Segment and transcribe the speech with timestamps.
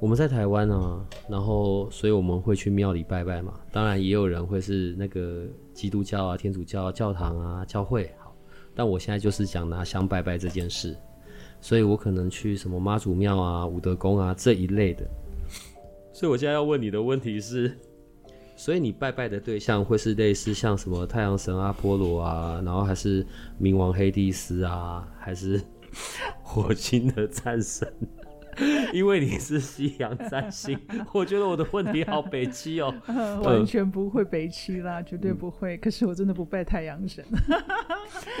[0.00, 3.52] 我们在台湾啊，然后所以我们会去庙里拜拜嘛。
[3.72, 5.44] 当然也有人会是那个
[5.74, 8.08] 基督教啊、天主教、教堂啊、教会。
[8.18, 8.32] 好，
[8.76, 10.96] 但我现在就是讲拿香拜拜这件事，
[11.60, 15.04] 所以我可能去什么妈祖庙啊、武德宫啊这一类的。
[16.12, 17.76] 所以我现在要问你的问题是：
[18.54, 23.26] 所以你拜拜的对象会是类似像什么太阳神阿波罗啊，然后还是
[23.60, 25.60] 冥王黑帝斯啊，还是
[26.40, 27.92] 火星的战神？
[28.92, 30.78] 因为你是西洋三星，
[31.12, 35.76] 我觉得我的问题好北七哦、 呃，完全不会北七啦，绝对不会。
[35.76, 37.24] 嗯、可是我真的不拜太阳神，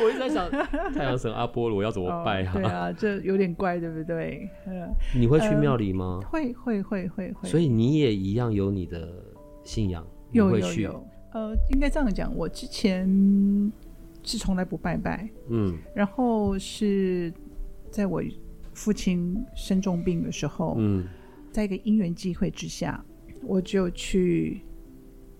[0.02, 0.50] 我一直在想
[0.92, 2.58] 太阳神阿波罗要怎么拜啊、哦？
[2.60, 4.48] 对啊，这有点怪，对不对？
[5.14, 6.20] 你会去庙里吗？
[6.22, 7.48] 呃、会会会会会。
[7.48, 9.08] 所以你也一样有你的
[9.62, 11.06] 信仰，有有有。
[11.32, 13.06] 呃，应该这样讲，我之前
[14.22, 17.32] 是从来不拜拜，嗯，然后是
[17.90, 18.22] 在我。
[18.78, 21.04] 父亲生重病的时候，嗯，
[21.50, 23.04] 在一个因缘机会之下，
[23.42, 24.60] 我就去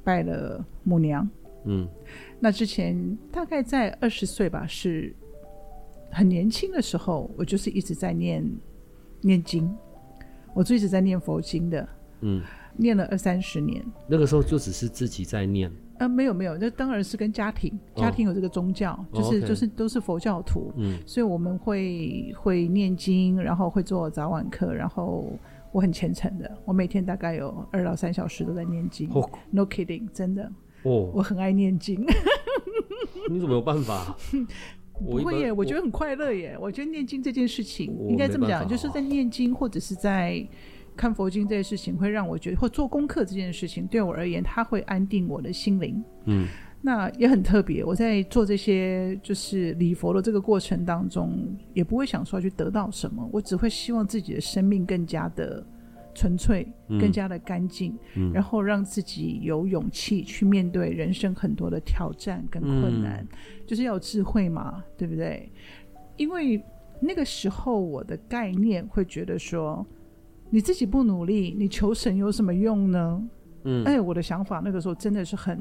[0.03, 1.29] 拜了母娘，
[1.65, 1.89] 嗯，
[2.41, 5.15] 那之前大概在二十岁吧，是
[6.11, 8.45] 很年轻的时候，我就是一直在念
[9.21, 9.73] 念经，
[10.53, 11.89] 我就一直在念佛经的，
[12.23, 12.43] 嗯，
[12.77, 15.71] 念了二三十年，那个时候就只是自己在念。
[15.99, 25.33] 呃，没有没有，那当然是跟家庭，家庭有这个宗教，哦、就是、哦 okay、就是都是佛教徒，嗯，所以我们会会念经，然后会做早晚课，然后
[25.73, 30.51] 我很虔诚的，我每天大概有二到三小时都在念经、哦、，no kidding，真的，
[30.85, 32.01] 哦，我很爱念经，
[33.29, 34.17] 你怎么有办法？
[35.01, 40.47] 不会耶，我觉得很快乐耶，我觉得念经这件事情应该这么讲，就是在念经或者是在。
[40.99, 46.03] 看佛经这件事情会让我觉得，或做功课这件事情对我而言，它会安定我的心灵。
[46.25, 46.49] 嗯，
[46.83, 47.85] 那也很特别。
[47.85, 55.65] 我在做这些就是礼佛的这个过程当中，也不会想说要去得到什么，我只会希望自己的生命更加的
[56.15, 65.51] 纯粹，嗯、更加的干净，嗯、然后让自己有勇气去面对人生很多的挑战跟困难，嗯、就是要有智慧嘛，对不对？
[66.17, 66.61] 因为
[67.01, 69.87] 那个时候我的概念会觉得说。
[70.51, 73.29] 你自己不努力，你求神有什么用呢？
[73.65, 75.59] 嗯，哎，我的想法那个时候真的是很，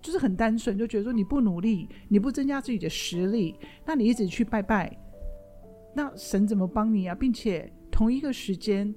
[0.00, 4.96] 就是很单纯，就觉得说你不努力，你不增加自己的实力，那你一直去拜拜，
[5.94, 7.14] 那神怎么帮你啊？
[7.14, 8.94] 并且同一个时间，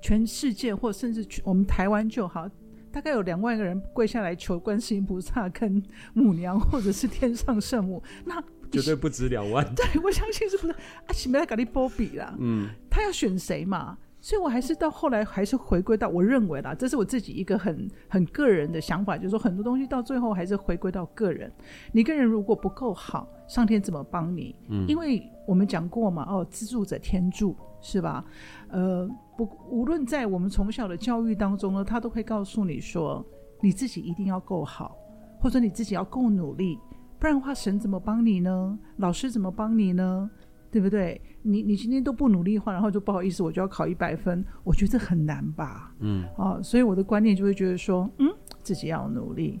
[0.00, 2.48] 全世界或甚至我们台湾就好，
[2.90, 5.80] 大概有两万个人跪下来求观世音菩萨跟
[6.14, 8.42] 母娘，或者是天上圣母，那。
[8.80, 9.64] 绝对不止两万。
[9.74, 10.74] 对，我相信是不是？
[11.06, 13.98] 阿奇梅拉卡利波比啦，嗯，他要选谁嘛？
[14.24, 21.52] 所以我还是到后来还是回归到我认为啦，这是我自己一个很很个人的想法，就是说很多东西到最后还是回归到个人。
[21.90, 24.54] 你个人如果不够好，上天怎么帮你？
[24.68, 28.24] 嗯，因为我们讲过嘛，哦，资助者天助，是吧？
[28.68, 33.26] 呃，不，无论在我们从小的教育当中呢，他都会告诉你说，
[33.60, 34.96] 你自己一定要够好，
[35.40, 36.78] 或者你自己要够努力。
[37.22, 38.76] 不然的话，神怎么帮你呢？
[38.96, 40.28] 老师怎么帮你呢？
[40.72, 41.20] 对不对？
[41.42, 45.94] 你你今天都不努力的话，然后就不好意思，我就要考一百分，我觉得这很难吧？
[46.00, 48.26] 嗯，啊，所以我的观念就会觉得说，嗯，
[48.64, 49.60] 自己要努力。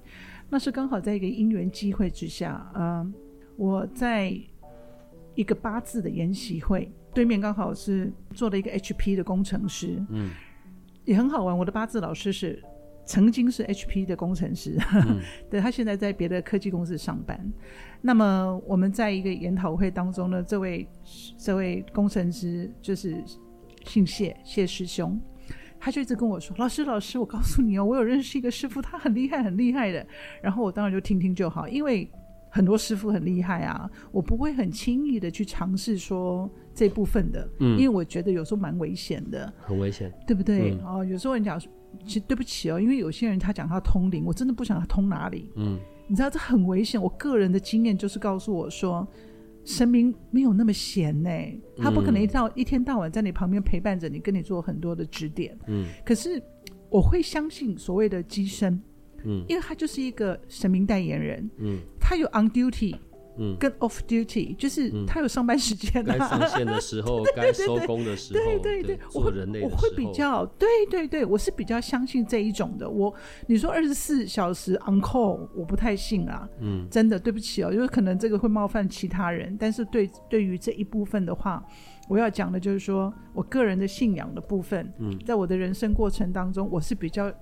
[0.50, 3.14] 那是刚好在一个因缘机会之下，嗯，
[3.54, 4.36] 我在
[5.36, 10.30] 一个八字的研习会对面，刚好是做了一个 HP 的工程师，嗯，
[11.04, 11.56] 也很好玩。
[11.56, 12.60] 我的八字老师是。
[13.04, 15.20] 曾经是 HP 的工程师，嗯、
[15.50, 17.38] 对，他现在在别的科技公司上班。
[18.00, 20.88] 那么我们在一个研讨会当中呢，这位
[21.36, 23.22] 这位工程师就是
[23.84, 25.20] 姓谢，谢师兄，
[25.80, 30.06] 他就一直跟我说：“老师，老师，我告诉你哦，我有认识一个师傅，他很厉害，很厉害的。”
[30.40, 32.08] 然后我当然就听听就好，因为
[32.50, 40.72] 很多师傅很厉害啊，我不会很轻易的去尝试说这部分的，嗯，因为我觉得有时候蛮危险的，很危险，对不对？
[40.72, 41.60] 嗯、哦，有时候人讲。
[42.06, 45.50] 其实对不起哦，因为有些人他讲他通灵，我真的不想他通哪里。
[45.56, 47.00] 嗯，你知道这很危险。
[47.00, 49.06] 我个人的经验就是告诉我说，
[49.64, 51.30] 神明没有那么闲呢，
[51.76, 55.56] 他不可能一到一天到晚在你旁边陪伴着你，跟你做很多的指点。
[55.68, 56.42] 嗯，可是
[56.90, 58.80] 我会相信所谓的机身，
[59.24, 62.96] 嗯，因为他就是一个神明代言人，嗯，他有 on duty，
[63.42, 72.88] 嗯，跟 off duty，就是他有上班时间，该上线的时候， 该收工的时候，对对对，做人类的时候，我会比较，对对对，我是比较相信这一种的。
[72.88, 73.12] 我
[73.48, 76.48] 你说二十四小时 on call，我不太信啊。
[76.60, 81.60] 嗯，真的对不起哦，因为可能这个会冒犯其他人，但是对对于这一部分的话，
[82.08, 84.92] 我要讲的就是说我个人的信仰的部分。
[84.98, 87.32] 嗯，在我的人生过程当中，我是比较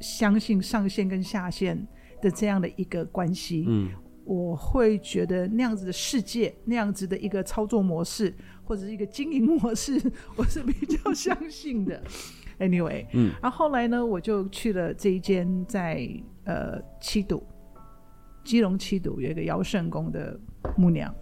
[0.00, 1.86] 相信上线跟下线
[2.20, 3.64] 的这样的一个关系。
[3.68, 3.88] 嗯。
[4.24, 8.34] 我会觉得那样子的世界，那样子的一个操作模式，
[8.64, 10.00] 或者是一个经营模式，
[10.36, 12.02] 我是比较相信的。
[12.58, 16.08] Anyway，嗯，然后后来呢，我就去了这一间在
[16.44, 17.42] 呃七堵，
[18.44, 20.38] 基隆七堵有一个姚圣宫的
[20.76, 21.12] 木娘。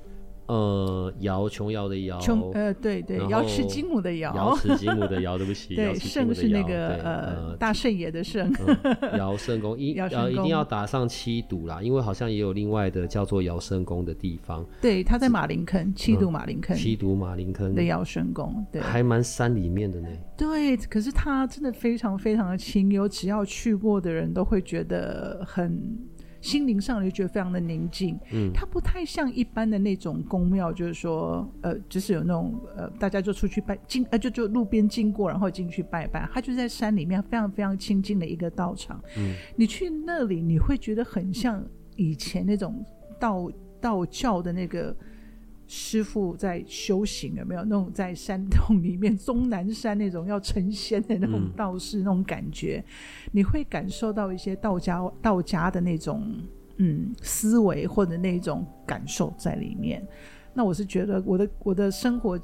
[0.52, 8.52] 呃，瑶琼瑶的瑶，琼呃，对对，瑶池金母的瑶，瑶池金母的瑶，对不起，对，圣是那个呃大圣爷的圣，
[9.16, 17.74] 瑶圣宫一呃一定要打上七堵啦，因为好像也有另外的叫做瑶圣宫的地方，对，他在马林坑，七堵马林坑，七堵马林坑。
[17.74, 25.98] 的瑶圣宫，对，还蛮山里面的呢，对，可是他真的非常非常的清幽，只要去过的人都会觉得很。
[26.42, 41.64] 心灵上就觉得非常的宁静，嗯，它不太像一般的那种宫庙，就是说，呃，就是有那种呃，大家就出去拜经，呃，就就路边经过，然后进去拜拜，它就在山里面，非常非常清静的一个道场，嗯，你去那里，你会觉得很像
[41.96, 42.84] 以前那种
[43.18, 43.50] 道
[43.80, 44.94] 道教的那个。
[45.74, 52.84] 师傅在修行，有没有那种在山洞里面，终南山那种要成仙的那种道士那种感觉？
[53.32, 56.30] 你会感受到一些道家道家的那种
[56.76, 60.06] 嗯思维或者那种感受在里面。
[60.52, 62.38] 那我是觉得我的我的生活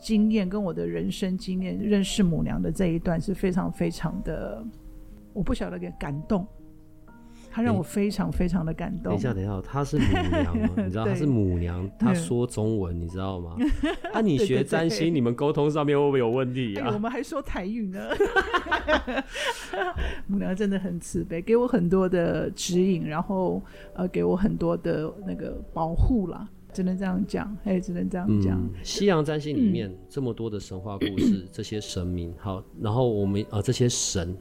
[0.00, 4.64] 经验跟我的人生经验，认识母娘的这一段是非常非常的，
[5.32, 6.46] 我不晓得给感动。
[7.50, 9.12] 他让我非常非常的感动。
[9.12, 10.70] 等一下，等一下，他是母娘吗？
[10.84, 13.56] 你知道他是母娘，他说中文，你知道吗？
[14.12, 16.90] 啊，你学占星，你们沟通上面会不会有问题啊？
[16.92, 18.08] 我们还说台语呢。
[20.26, 23.62] 母娘真的很慈悲，给我很多的指引，然后
[23.94, 28.60] 呃，给我很多的那个保护啦，只能这样讲，哎，只能这样讲。
[28.82, 34.36] 西洋占星里面这么多的神话故事，这些神明，好，然后我们啊，这些神。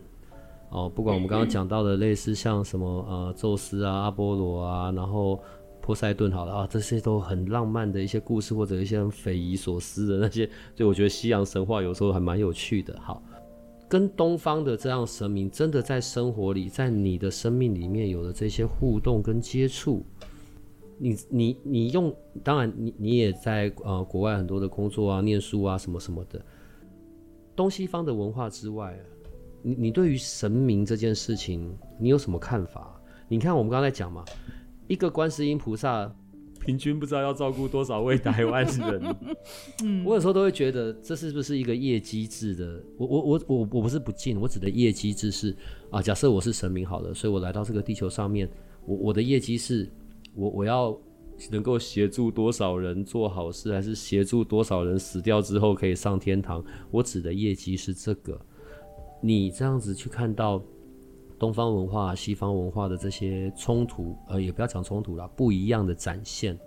[0.70, 5.42] 哦，不管我们刚刚讲到的类似像什么呃，宙斯啊、阿波罗啊，然后
[5.82, 13.00] 波塞顿，好了啊，这些都很浪漫的一些故事，或者一些很匪夷所思的那些，所以我觉得西洋神话有时候还蛮有趣的。
[13.02, 13.24] 好，
[13.88, 20.06] 跟东方的这样神明，真的在生活里，在你的生命里面有了这些互动跟接触，
[20.98, 22.14] 你你你用，
[22.44, 26.46] 当然你你也在呃国外很多的工作啊、念书啊什么什么的，
[27.56, 29.00] 东西方的文化之外。
[29.68, 32.98] 你你对于神明这件事情，你有什么看法？
[33.28, 34.24] 你看我们刚才讲嘛，
[34.88, 36.10] 一个观世音菩萨
[36.66, 39.16] 平均不知道要照顾多少位台湾人。
[39.84, 42.82] 嗯，我有时候都会觉得这是不是一个业机制的？
[42.98, 45.54] 我我我我我不是不敬，我指的业机制是
[45.90, 48.50] 啊，假设我是神明好了，所以我来到这个地球上面，
[48.86, 49.90] 我我的业绩是
[50.34, 50.98] 我我要
[51.52, 56.64] 能够协助多少人做好事，还是协助多少人死掉之后可以上天堂？
[56.90, 58.40] 我指的业绩是这个。
[59.20, 60.62] 你这样子去看到
[61.40, 66.58] 东方文化、西方文化的这些冲突，呃，也不要讲冲突啦，不一样的展现，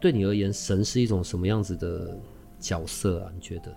[0.00, 2.18] 对你而言，神是一种什么样子的
[2.58, 3.32] 角色啊？
[3.34, 3.74] 你觉得？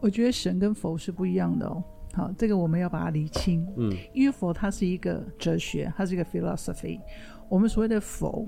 [0.00, 1.82] 我觉得神跟佛是不一样的哦。
[2.14, 3.66] 好，这个我们要把它理清。
[3.76, 7.00] 嗯，因为佛它是一个哲学，它是一个 philosophy。
[7.48, 8.46] 我们所谓的佛，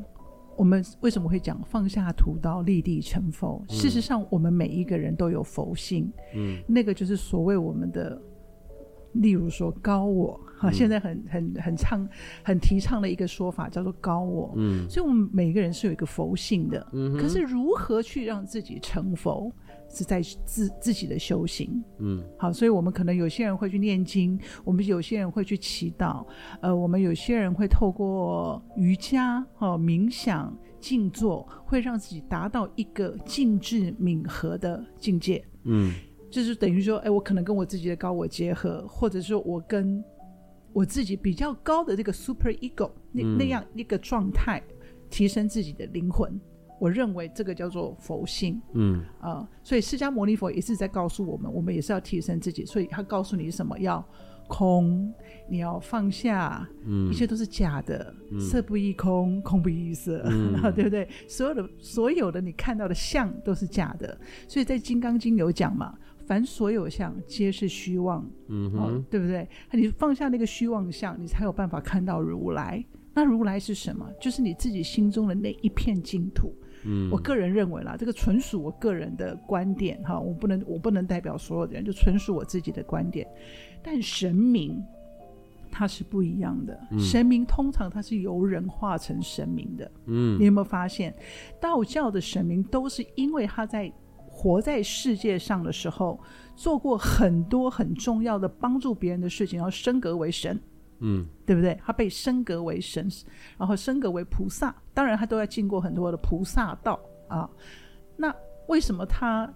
[0.57, 3.65] 我们为什么会讲放下屠刀立地成佛？
[3.69, 6.13] 嗯，事实上，我们每一个人都有佛性。
[6.35, 8.21] 嗯，那个就是所谓我们的。
[9.15, 12.09] 例如说高我，哈，现在很很很倡、
[12.43, 14.53] 很提倡的一个说法叫做高我。
[14.57, 16.87] 嗯，所以我们每个人是有一个佛性的。
[16.93, 19.53] 嗯，可是如何去让自己成佛，
[19.89, 21.83] 是在自自己的修行。
[21.99, 26.27] 嗯，好，所以我们可能有些人会去念经，我们有些人会去祈祷，
[26.61, 35.45] 呃，我们有些人会透过瑜伽、哦冥想、静坐，会让自己达到一个静智冥和的境界。
[35.65, 35.93] 嗯。
[36.35, 40.03] 就是等于说，哎，我可能跟我自己的高我结合，或者说我跟
[40.73, 44.61] 我自己比较高的这个 super ego 那、嗯、那样一个状态，
[45.09, 46.41] 提升自己的灵魂。
[46.81, 48.61] 我认为这个叫做佛性。
[48.73, 52.67] 嗯啊、呃，所以释迦牟尼佛也是在告诉我们，我们也是要提升自己。
[52.67, 53.79] 所以他告诉你什么？
[53.79, 54.05] 要
[54.49, 55.15] 空，
[55.49, 61.09] 你要放下，嗯、一切都是假的，嗯、色不异空，空不异色，嗯、 对不对？
[61.29, 64.19] 所有的所有的你看到的相都是假的。
[64.49, 65.97] 所以在《金刚经》有讲嘛。
[66.27, 68.25] 凡所有相，皆是虚妄。
[68.49, 69.49] 嗯哼、哦，对不对？
[69.73, 72.85] 你放下那个虚妄相，你才有办法看到如来。
[73.15, 74.11] 那如来是什么？
[74.21, 76.53] 就是你自己心中的那一片净土。
[76.87, 83.27] 嗯，我个人认为啦，这个纯属我个人的观点哈，我不能我不能代表所有的人，就纯属我自己的观点。
[83.83, 84.83] 但神明
[85.71, 89.91] 它是不一样的，嗯、神明通常它是由人化成神明的。
[90.07, 91.15] 嗯，你有没有发现，
[91.61, 93.91] 道教的神明都是因为他在
[94.37, 96.19] 活在世界上的时候
[96.57, 100.61] 做过很多很重要的帮助别人的事情，然后升格为神。
[100.99, 101.79] 嗯，对不对？
[101.85, 103.09] 他被升格为神，
[103.59, 106.99] 然后升格为菩萨，当然他都要经过很多的菩萨道
[107.29, 107.49] 啊。
[108.17, 108.35] 那
[108.69, 109.53] 为什么他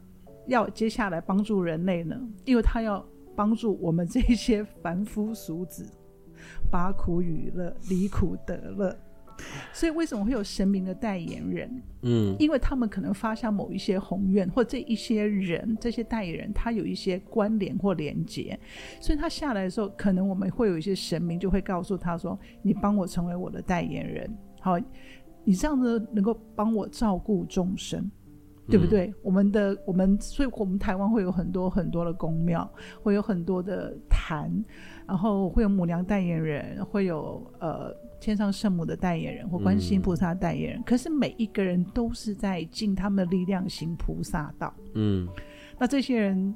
[0.47, 2.16] 要接下来帮助人类呢？
[2.44, 3.04] 因为他要
[3.35, 5.87] 帮助我们这些凡夫俗子，
[6.70, 8.97] 把苦与乐，离苦得乐。
[9.73, 11.83] 所以为什么会有神明的代言人？
[12.02, 18.59] 嗯，因为他们可能发下某一些宏愿，或这一些人，这些代言人，他有一些关联或连接，
[19.00, 24.78] 所以他下来的时候，可能我们会有一些神明就会告诉他说：“你帮我成为我的代言人，好，
[25.45, 28.09] 你这样子能够帮我照顾众生，
[28.68, 32.71] 对不对？”嗯、我们的我们，所以我们台湾会有很多很多的宫庙，
[33.02, 34.50] 会有很多的坛，
[35.07, 37.95] 然后会有母娘代言人，会有呃。
[38.20, 44.75] 天上圣母的代言人或观世音菩萨代言人，嗯、可是每一个人都是在尽他们的力量行菩萨道。
[44.94, 45.28] 嗯，
[45.78, 46.54] 那这些人，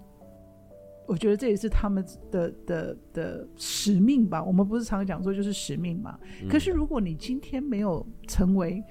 [1.07, 4.43] 我觉得这也是他们的的的，使命吧。
[4.43, 6.19] 我们不是常常讲说就是使命嘛？
[6.43, 8.83] 嗯、可是如果你今天没有成为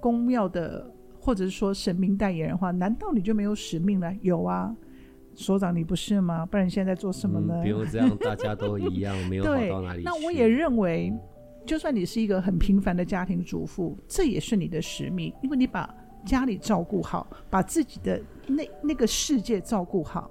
[0.00, 0.90] 公庙的
[1.20, 4.12] 或者是说神明代言人的话，难道你就没有使命了？
[4.20, 4.74] 有啊，
[5.34, 6.44] 所长你不是吗？
[6.44, 7.54] 不然你现在在做什么呢？
[7.58, 10.04] 嗯、不用这样，大家都一样，没有好 到哪里去。
[10.04, 11.12] 那我也认为。
[11.66, 15.92] 就算你是一个很平凡的家庭主妇，这也是你的使命，因为你把
[16.24, 20.30] 家里照顾好，把自己的那那个世界照顾好，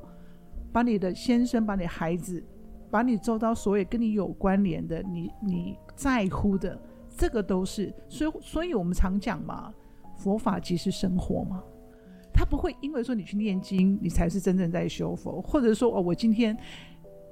[0.72, 2.44] 把你的先生、把你孩子、
[2.90, 6.80] 把你周遭所有跟你有关联的、你你在乎的，
[7.18, 7.94] 这个都是。
[8.08, 9.74] 所以，所以我们常讲嘛，
[10.16, 11.62] 佛法即是生活嘛，
[12.34, 16.58] 他不会因为说你去念经，你才是真正在修佛，或者说哦，我今天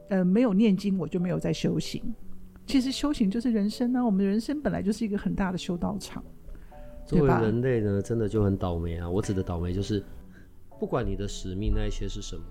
[0.09, 2.03] 呃没有念经，我就没有在修行。
[2.65, 6.23] 其实修行就是人生呢、啊，我们的人生本来就是一个很大的修道场。
[7.05, 9.09] 作为人类呢，真的就很倒霉啊！
[9.09, 10.01] 我指的倒霉就是，
[10.79, 12.43] 不管你的使命那一些是什么，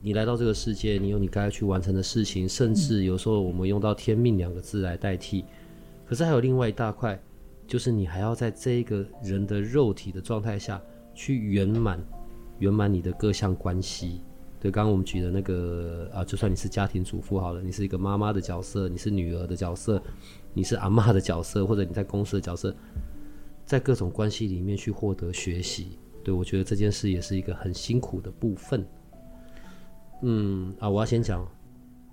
[0.00, 5.44] 你来到这个世界，你有你该去完成的事情，甚至有时候我们用到“天命”两个字来代替。
[6.04, 7.18] 可是还有另外一大块，
[7.66, 10.82] 就是你还要在这一个人的肉体的状态下
[11.14, 11.98] 去圆满，
[12.58, 14.20] 圆满你的各项关系。
[14.64, 20.02] 对，刚刚我们举的那个啊，就算你是家庭主妇好了，你是一个妈妈的角色，你是女儿的角色，
[20.54, 22.74] 你是阿妈的角色，或者你在公司的角色，
[23.66, 25.98] 在各种关系里面去获得学习。
[26.22, 28.82] 对，我觉得这件事也是一个很辛苦的部分。
[30.22, 31.46] 嗯啊，我要先讲。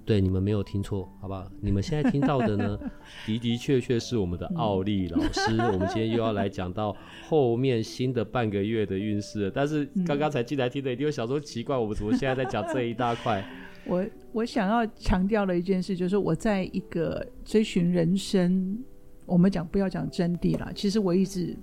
[0.03, 1.49] 对，你们没有听错，好不好？
[1.61, 2.77] 你们现在听到的呢，
[3.27, 5.55] 的的确确是我们的奥利老师。
[5.71, 6.95] 我们今天又要来讲到
[7.27, 13.45] 后面新的半个月的运势，但是刚刚才进来听的，一定会想说奇怪，我们怎么现在在讲这一大块？
[13.85, 18.77] 我我想要强调的一件事，就是我在一个追寻人生，
[19.25, 20.71] 我们讲不要讲真谛啦。
[20.75, 21.55] 其实我一直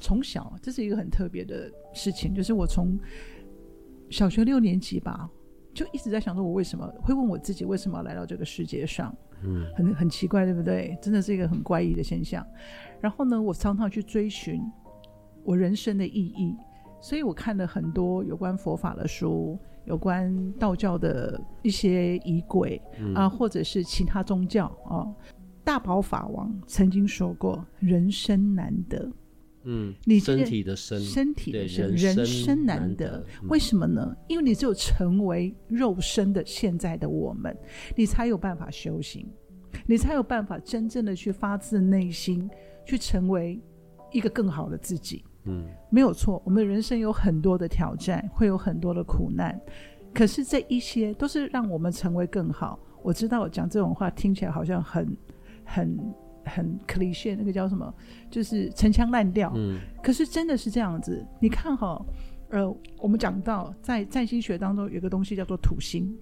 [0.00, 2.98] 从小，这是一个很特别的事情，就是我从
[4.10, 5.30] 小学六年级吧。
[5.76, 9.14] 就一直在想说，我为什么会问我自己为什么要来到这个世界上？
[9.44, 10.96] 嗯，很很奇怪，对不对？
[11.02, 12.44] 真的是一个很怪异的现象。
[12.98, 14.62] 然后呢，我常常去追寻
[15.44, 16.56] 我人生的意义，
[17.02, 25.06] 所以我看了很多有关佛法的书，有关道教的一些仪轨、嗯、啊，或者是其他宗教啊。
[25.62, 29.12] 大宝法王曾经说过：“人生难得。”
[29.68, 34.16] 嗯，你身体的身，身体的身，人生难得，为什么呢？
[34.28, 37.54] 因为你只有成为肉身的现在的我们，
[37.96, 39.28] 你才有办法修行，
[39.84, 42.48] 你才有办法真正的去发自内心
[42.84, 43.60] 去成为
[44.12, 45.24] 一个更好的自己。
[45.46, 49.60] 嗯，没有错，我们人生有很多的挑战，会有很多的苦难，
[50.14, 52.78] 可是这一些都是让我们成为更好。
[53.02, 55.16] 我知道我讲这种话听起来好像很
[55.64, 56.14] 很。
[56.46, 57.92] 很 cliché 那个叫什么？
[58.30, 59.52] 就是陈腔滥调。
[59.56, 61.22] 嗯，可是真的是这样子。
[61.40, 62.00] 你看哈，
[62.50, 66.16] 呃，我们讲到在占星学当中有个东西叫做土星，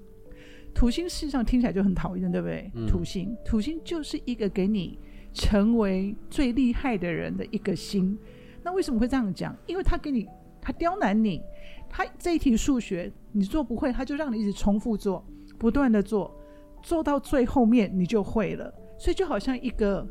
[0.74, 2.70] 土星事实上听起来就很讨厌，对不对？
[2.74, 4.98] 嗯，土星，土星就是一个给你
[5.32, 8.18] 成为最厉害的人的一个星。
[8.62, 9.54] 那为什么会这样讲？
[9.66, 10.26] 因为他给你，
[10.60, 11.40] 他刁难你，
[11.88, 15.22] 他这一题数学你做不会，他就让你一直重复做，
[15.58, 16.34] 不断的做，
[16.82, 18.72] 做到最后面你就会了。
[18.98, 20.06] 所以就好像一个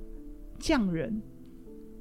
[0.60, 1.22] 匠人，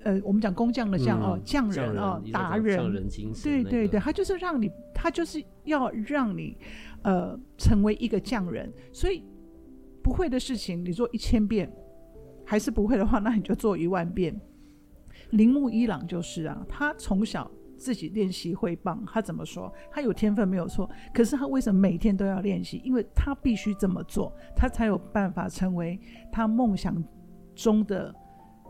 [0.05, 3.09] 呃，我们讲工匠的匠哦，匠人哦，达人，
[3.43, 6.57] 对对对，他就是让你，他就是要让你，
[7.03, 8.73] 呃，成为一个匠人。
[8.93, 9.23] 所以
[10.03, 11.73] 不会的事情你做一千遍
[12.45, 14.39] 还是不会的话，那你就做一万遍。
[15.31, 17.51] 铃木一朗就是啊，他从小
[17.83, 19.73] 自己练习挥棒，他怎么说？
[19.91, 22.81] 他有天分没有错，可是他为什么每天都要练习？
[22.85, 25.99] 因为他必须这么做，他才有办法成为
[26.31, 27.03] 他梦想
[27.57, 28.15] 中的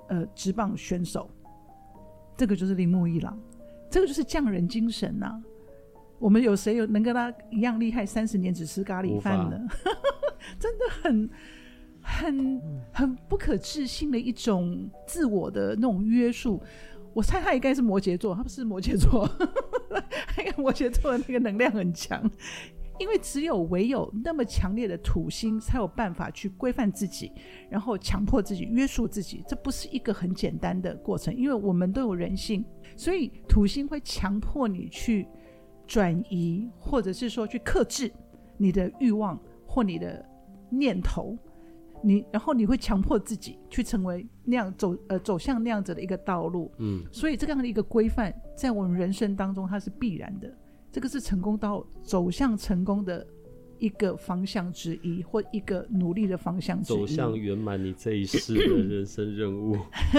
[0.09, 1.31] 呃直棒选手。
[2.39, 3.39] 这个就是铃木一郎，
[3.91, 5.43] 这个就是匠人精神呐、啊。
[6.19, 9.61] 我们有谁有能跟他一样厉害，三十年只吃咖喱饭的？
[10.59, 11.29] 真的很。
[12.05, 12.61] 很
[12.93, 16.61] 很不可置信的一种自我的那种约束，
[17.15, 19.29] 我猜他应该是摩羯座，他不是摩羯座，
[20.37, 22.23] 那个摩羯座的那个能量很强，
[22.99, 27.31] 因为只有唯有那么强烈的土星，才有办法去规范自己，
[27.69, 32.65] 然后强迫自己约束自己，这不是一个很简单的过程，因为我们都有人性，
[32.97, 35.27] 所以土星会强迫你去
[35.87, 38.11] 转移，或者是说去克制
[38.57, 40.25] 你的欲望或你的
[40.71, 41.37] 念头。
[42.03, 50.53] 你然后你会强迫自己去成为那样走呃走向那样子的一个道路，嗯，所以这样的一个规范在我们人生当中它是必然的，
[50.91, 53.27] 这个是成功到走向成功的。
[53.83, 59.77] 一个方向之一，或一个努力的方向之一，走向圆满你这一世的人生任务。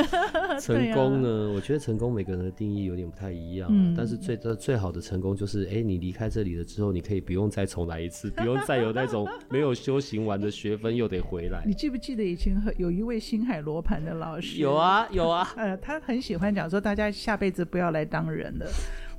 [0.59, 1.29] 成功呢？
[1.29, 11.63] 啊、我觉得成功每个人的定义有点不太一样，嗯、但是最最好的成功就是，哎、欸，你离开这里了之后，你可以不用再重来一次， 不用再有那种没有修行完的学分又得回来。
[11.65, 14.57] 你记不记得以前有一位星海罗盘的老师？
[14.57, 15.47] 有啊，有啊。
[15.55, 18.65] 呃，他很喜欢讲说，大家下辈子不要来当人了。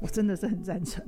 [0.01, 1.05] 我真的是很赞成。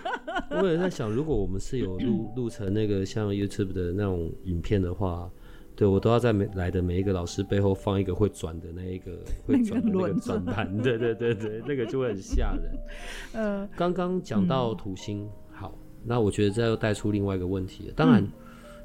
[0.62, 5.30] 我也在想，如果我们是有录 录成那个像 YouTube 的那种影片的话，
[5.74, 12.78] 对我都要在每来的每一个老师背后放一个会转的那一个 会转的那个转盘，对对对对，那个就会很吓人。
[13.34, 17.92] 呃，刚刚讲到土星，嗯、好，那我觉得这又带出另外一个问题了。
[17.96, 18.26] 当然，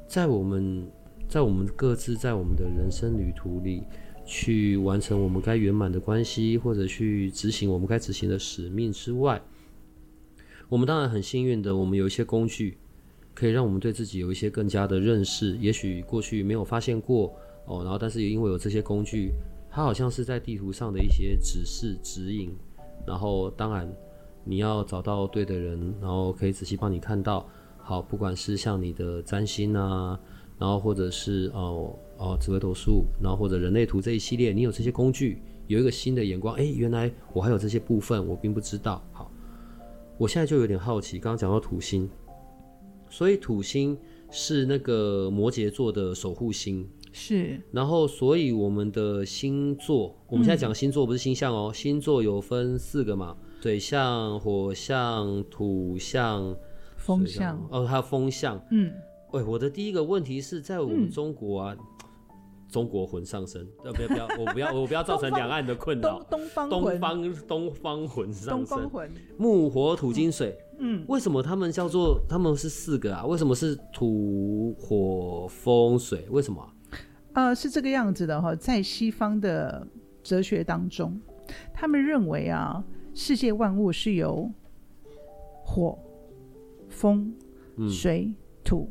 [0.08, 0.86] 在我们
[1.28, 3.84] 在我们各自在我们的人生旅途里，
[4.24, 9.40] 去完成我们该圆满的关系，或者去执行我们该执行的使命之外。
[10.68, 12.78] 我们当然很幸运的，我们有一些工具，
[13.34, 15.56] 可以让我们对自己有一些更加的认识。
[15.58, 17.34] 也许过去没有发现过
[17.66, 19.32] 哦，然后但是也因为有这些工具，
[19.70, 22.50] 它好像是在地图上的一些指示指引。
[23.06, 23.92] 然后当然
[24.44, 27.46] 你要找到对的人，然后可以仔细帮你看到。
[27.84, 30.18] 好，不管是像你的占星啊，
[30.62, 39.04] 然后或者是哦哦紫微斗数，然后或者人类图这一系列，你有这些工具，有一个新的眼光，哎，原来我还有这些部分，我并不知道。
[39.10, 39.28] 好。
[40.18, 42.08] 我现在就有点好奇，刚刚讲到土星，
[43.10, 43.98] 所以土星
[44.30, 47.60] 是那个摩羯座的守护星，是。
[47.72, 56.54] 然后，所以我们的星座，我们现在讲星座不是星象哦，嗯、星座有分四个嘛，水象、火象、土象、
[56.96, 58.64] 风象，哦，还有风象。
[58.70, 58.92] 嗯，
[59.32, 61.76] 喂，我的第一个问题是在我们中国啊。
[61.78, 61.86] 嗯
[62.72, 66.22] 中国魂上身，呃，不要不要，我不要我不要造成两岸的困扰。
[66.22, 73.26] 东方东方东方魂上身，东方魂，木火土金水，嗯，为什么他们叫做他们是四个啊？
[73.26, 76.26] 为什么是土火风水？
[76.30, 76.66] 为什么？
[77.34, 79.86] 呃，是这个样子的哈，在西方的
[80.22, 81.20] 哲学当中，
[81.74, 84.50] 他们认为啊，世界万物是由
[85.62, 85.98] 火、
[86.88, 87.34] 风、
[87.90, 88.32] 水、
[88.64, 88.90] 土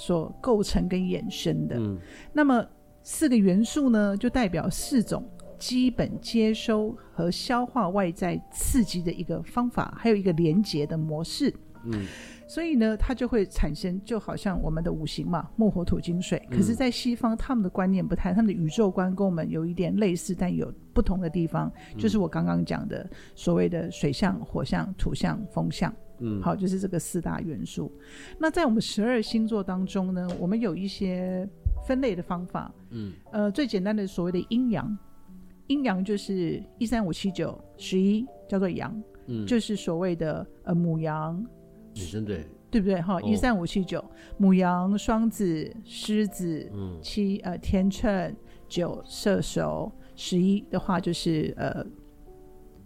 [0.00, 1.98] 所构成跟衍生的，嗯，
[2.32, 2.66] 那么。
[3.02, 5.26] 四个元素呢，就代表四种
[5.58, 11.52] 基本接收和消化外在刺激的一个方法，还有一个连接的模式。
[11.86, 12.04] 嗯，
[12.46, 16.46] 所以呢，它就会产生，就好像我们的五行嘛，木火土金水。
[16.50, 25.90] 可是，在西方，他们的观念不太，他们的宇宙观跟我们有一点类似，但有不同的地方，就是我刚刚讲的所谓的水象、火象、土象、风象。
[26.20, 27.90] 嗯，好，就是这个四大元素。
[28.38, 31.48] 那在我们十二星座当中呢，我们有一些。
[31.86, 34.96] 分类的方法，嗯，呃，最简单的所谓的阴阳，
[35.66, 41.42] 阴阳就是一三五七九十一叫做阳，嗯，就是所谓的呃母羊，
[41.94, 43.00] 女生对，对不对？
[43.00, 44.04] 哈，一三五七九
[44.36, 48.36] 母羊、双子、狮子，嗯，七呃天秤、
[48.68, 51.84] 九射手，十一的话就是呃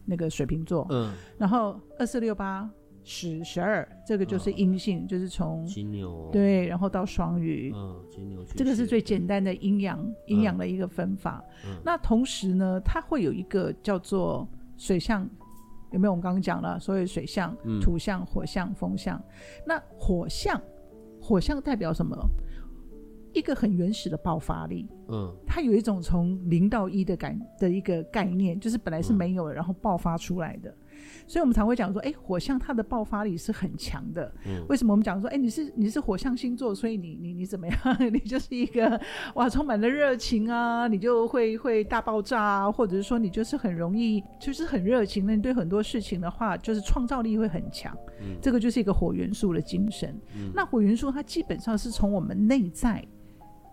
[0.04, 2.70] 那个水瓶座，嗯，然后二四六八。
[3.06, 11.44] 十十二，这个就是阴性，啊、就是从金牛对，然后到双鱼，嗯，金牛，这个是最简单的阴阳阴阳的一个分法。
[11.66, 15.28] 嗯、那同时呢，它会有一个叫做水象，
[15.92, 16.12] 有没有？
[16.12, 19.22] 我们刚刚讲了，所谓水象、嗯、土象、火象、风象。
[19.66, 20.58] 那火象，
[21.20, 22.16] 火象代表什么？
[23.34, 30.72] 一个很原始的爆发力，嗯，它有一种从零到一的感的一个概念，就是本来是没有的，然后爆发出来的。
[31.26, 34.32] 所以我们常会讲说，哎，火象它的爆发力是很强的。
[34.46, 37.76] 嗯，为什么我们讲说，哎，你是你是火象星座，所以你你你怎么样？
[38.12, 39.00] 你就是一个
[39.34, 47.96] 哇，充满了热情啊，你就会会大爆炸啊，或者是说你就是很容易就是很热情，那你对很多事情的话，就是创造力会很强。
[48.20, 50.14] 嗯，这个就是一个火元素的精神。
[50.36, 53.04] 嗯，那火元素它基本上是从我们内在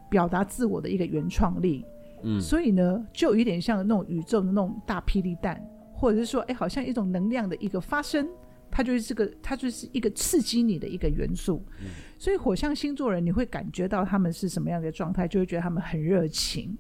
[0.10, 1.86] 表达自我的一个原创力。
[2.24, 5.60] 嗯，所以呢，就有一点像那种宇宙的那种大霹雳弹，
[6.02, 8.28] 或者是说，哎，好像一种能量的一个发生，
[8.72, 11.64] 它就是这个，它就是一个刺激你的一个元素。
[11.80, 16.76] 嗯，所以火象星座人，你会感觉到他们是什么样的状态，就会觉得他们很热情，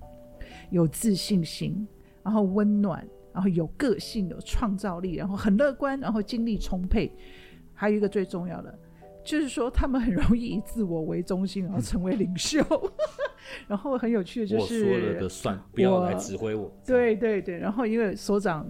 [0.71, 1.87] 有自信心，
[2.23, 7.11] 然后温暖，然后有个性，有创造力，然后很乐观，然后精力充沛。
[7.75, 8.75] 还有一个最重要的。
[9.23, 12.59] 就是说，他们很容易以自我为中心，然后成为领袖。
[13.67, 16.75] 然后很有趣的就是，我说了的算，不要来指挥我。
[16.83, 18.67] 对对对，然后因为所长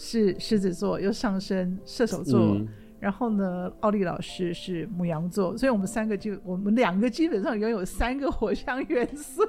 [0.00, 2.38] 是狮子座，又上升射手座。
[2.40, 2.68] 嗯。
[3.00, 9.40] 然后呢，奥利老师是母羊座，所以我们三个就我们两个基本上拥有三个火象元素。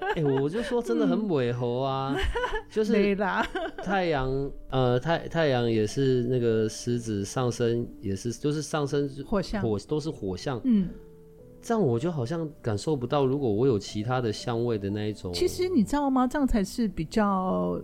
[0.00, 2.20] 哎、欸，我就说真的很违和啊，嗯、
[2.68, 3.16] 就是
[3.84, 9.62] 太阳呃太太阳也是那个狮子上升也是就是上升火象。
[9.62, 10.88] 火都是火象，嗯，
[11.62, 16.26] 这样我就好像感受不到，如果我有其他的香味的那一种，其实你知道吗？
[16.26, 17.80] 这样才是比较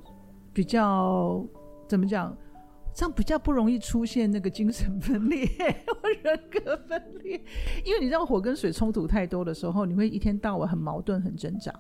[0.52, 1.46] 比较
[1.88, 2.36] 怎么讲？
[2.96, 5.44] 这样比较不容易出现那个精神分裂
[6.00, 7.42] 或人格分裂，
[7.84, 11.74] 因为你知道火跟水冲突太多的时候，你会一天到晚很矛盾、很挣扎，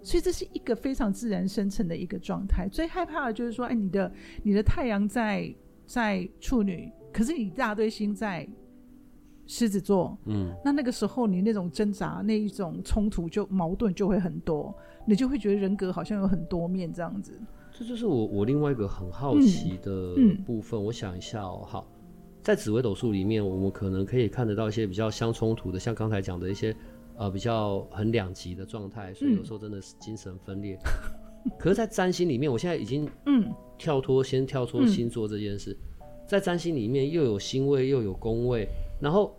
[0.00, 2.66] 所以这是一个非常自然生成的一个状态。
[2.66, 4.10] 最害怕的就是说，哎，你的
[4.42, 8.48] 你的太阳在在处女，可是你一大堆星在
[9.46, 14.74] 狮子座，嗯，那那个时候你那种挣扎、那一种冲突就矛盾就会很多，
[15.06, 17.38] 你就会觉得人格好像有很多面这样子。
[17.80, 20.14] 这就是我我另外一个很好奇的
[20.44, 20.78] 部分。
[20.78, 21.90] 嗯嗯、我想一下哦，好，
[22.42, 26.76] 在紫微斗数里面，我们可能可以看得到一些比较相冲突的，像刚才讲的一些
[27.16, 30.78] 呃比较很两极的状态，所以有时候真的是精神分裂。
[31.46, 38.68] 嗯、可是，在占星里面，我现在已经嗯跳脱，先跳脱星座这件事，嗯、在占星里面又有星位又有宫位，
[39.00, 39.34] 然后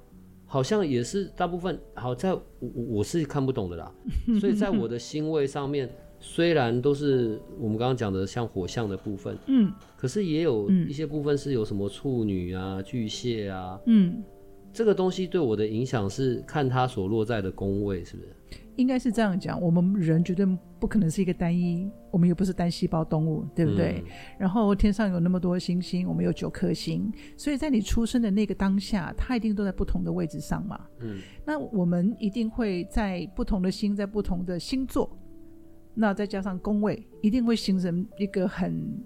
[0.48, 3.94] 好像也是大部分好在我我是看不懂的啦，
[4.40, 5.88] 所以在我的 星位上面。
[6.24, 14.24] 虽然都是我们刚刚讲的像火象的部分，嗯，可是也有一些部分是有什么处女啊、巨蟹啊，嗯，
[14.72, 18.30] 这个东西对我的影响是看它所落在的宫位，是不是？
[18.78, 19.62] 应该是这样讲。
[19.62, 20.46] 我们人绝对
[20.80, 24.02] 不可能是一个单一，我们又不是单细胞动物，对不对？
[24.06, 30.80] 嗯，然后天上有那么多星星，我们有九颗星，所以在你出生的那个当下，它一定都在不同的位置上嘛。
[31.02, 35.10] 嗯，那我们一定会在不同的星，在不同的星座。
[35.94, 39.04] 那再加上宫位，一定会形成一个很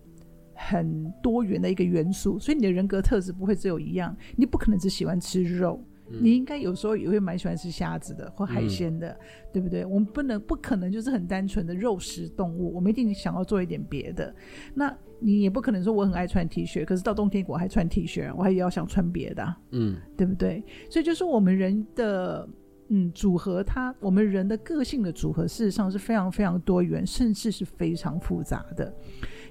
[0.53, 4.15] 很多元的一个元素，所以你的人格特质不会只有一样。
[4.35, 9.17] 你不可能只喜欢吃肉，嗯、你应该有时候也会蛮喜欢吃虾子的或海鲜的，嗯、
[9.51, 9.83] 对不对？
[9.83, 14.33] 我们不能不可能就是很单纯的肉食动物，我们一定想要做一点别的。
[14.73, 20.63] 那你也不可能说我很爱穿 T 恤，可是到冬天我还穿 T 恤，我还也要想穿别的，嗯，对不对？
[20.89, 22.47] 所以就是我们人的。
[22.89, 28.93] 嗯，组合它，我们人的个性的组合，事实上是非常非常多元，甚至是非常复杂的。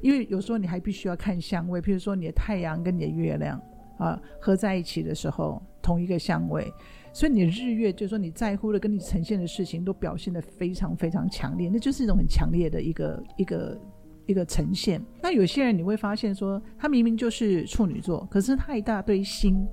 [0.00, 3.60] 因为有时候你还必须要看相位，譬如说你的太阳跟你的月亮
[3.98, 6.72] 啊合在一起的时候，同一个相位，
[7.12, 13.80] 所以你的日月，就是说你在乎的跟你呈现的事情都表现得非常非常强烈，那就是一种很强烈的一个一个
[14.26, 15.02] 一个呈现。
[15.20, 19.66] 那有些人你会发现说，他明明就是处女座，可是他一大堆星，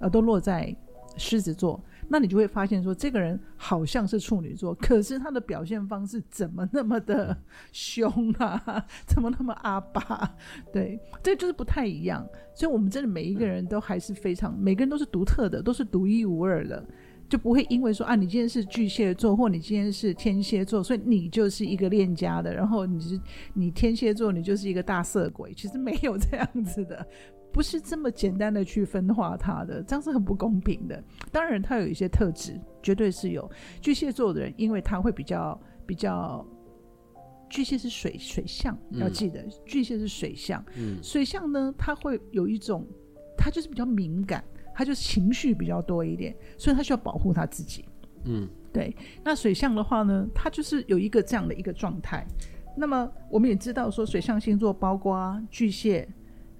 [0.00, 0.74] 呃，都落在
[1.16, 1.80] 狮子座。
[2.08, 7.36] 那你就会发现说，这个人好像是处女座，可是他的表现方式怎么那么的
[7.72, 8.84] 凶啊？
[9.06, 10.36] 怎么那么阿巴？
[10.72, 12.26] 对，这就是不太一样。
[12.54, 16.84] 所以，我们真的每一个人都还是非常，每个人都是独特的，都是独一无二的，
[17.28, 23.18] 就不会因为说啊，你今天是巨蟹座，或你今天是天蝎座，所以你就是一个恋家的，然后你是
[23.54, 25.54] 你天蝎座，你就是一个大色鬼。
[25.54, 27.06] 其实没有这样子的。
[27.52, 31.04] 不是这么简单的去分化它的，这样是很不公平的。
[31.30, 33.48] 当然，它有一些特质，绝对是有。
[33.80, 36.44] 巨蟹座的人，因为他会比较比较，
[37.50, 40.64] 巨蟹是水水象，要记得，嗯、巨蟹是水象。
[40.78, 42.86] 嗯、水象呢，他会有一种，
[43.36, 44.42] 他就是比较敏感，
[44.74, 47.84] 他就是情绪比较多一点，所以他需要保护他自己。
[48.24, 48.96] 嗯，对。
[49.22, 52.26] 那水象的话呢，他就是有一个这样的一个状态。
[52.74, 56.08] 那么我们也知道说，水象星座包括巨蟹。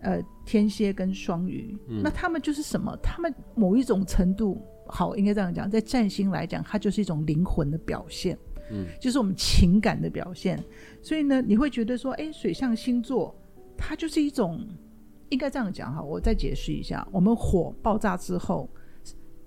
[0.02, 2.96] 呃，天蝎跟双鱼，嗯、那他们就是什么？
[3.02, 8.36] 他们某一种程度，好，应该这样讲，在占星来讲，它就是一种灵魂的表现，
[8.72, 10.62] 嗯，就是我们情感的表现。
[11.00, 13.32] 所以呢，你会觉得说，哎，水象星座，
[13.76, 14.66] 它就是一种
[15.28, 18.68] 应该这样讲哈，我再解释一下，我们火爆炸之后，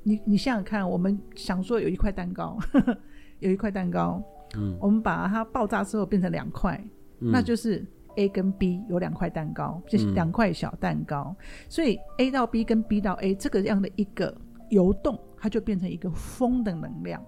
[0.04, 2.98] 你你想想看，我们想说有一块蛋糕，呵 呵
[3.40, 4.24] 有一块蛋糕，
[4.56, 6.82] 嗯，我们把它爆炸之后变成两块，
[7.20, 7.86] 嗯，那就是
[8.16, 14.36] A 跟 B 有两块蛋糕，就是两块小蛋糕，嗯，所以 A 到 B 跟 B 到 A 这个样的一个
[14.70, 17.24] 游动，它就变成一个风的能量，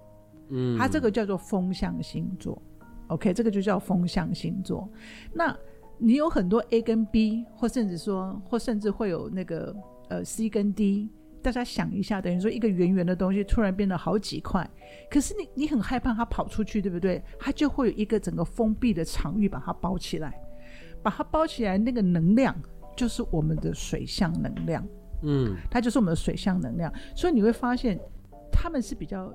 [0.50, 2.60] 嗯，它这个叫做风象星座
[3.08, 4.88] ，OK，这个就叫风象星座，
[5.32, 5.56] 那。
[6.00, 9.74] 你有很多 A 跟 B，或甚至说，或甚至会有那个
[10.08, 11.10] 呃 C 跟 D。
[11.42, 14.64] 大家想一下，等于说一个圆圆的东西突然变得好几块，
[15.10, 17.20] 可是你你很害怕它跑出去，对不对？
[17.36, 20.40] 它就会有一个整个封闭的场域把它包起来，
[21.02, 22.54] 把它包起来，那个能量
[22.96, 24.86] 就是我们的水象能量，
[25.22, 26.92] 嗯，它就是我们的水象能量。
[27.14, 27.98] 所以你会发现，
[28.52, 29.32] 他们是比较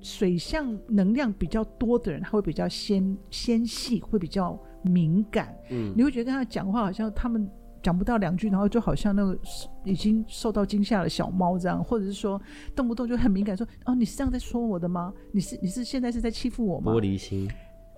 [0.00, 4.58] 水象能量比较多的人，他会比较纤纤细，会比较。
[4.84, 7.48] 敏感，嗯，你会觉得跟他讲话好像他们
[7.84, 9.38] 讲不到两句，然后就好像那个
[9.84, 12.42] 已经受到惊吓的小猫这样，或者是说
[12.74, 15.14] 动不动就很敏感说，说哦，你是这样在说我的吗？
[15.30, 16.90] 你是你是现在是在欺负我吗？
[16.90, 17.48] 玻璃心，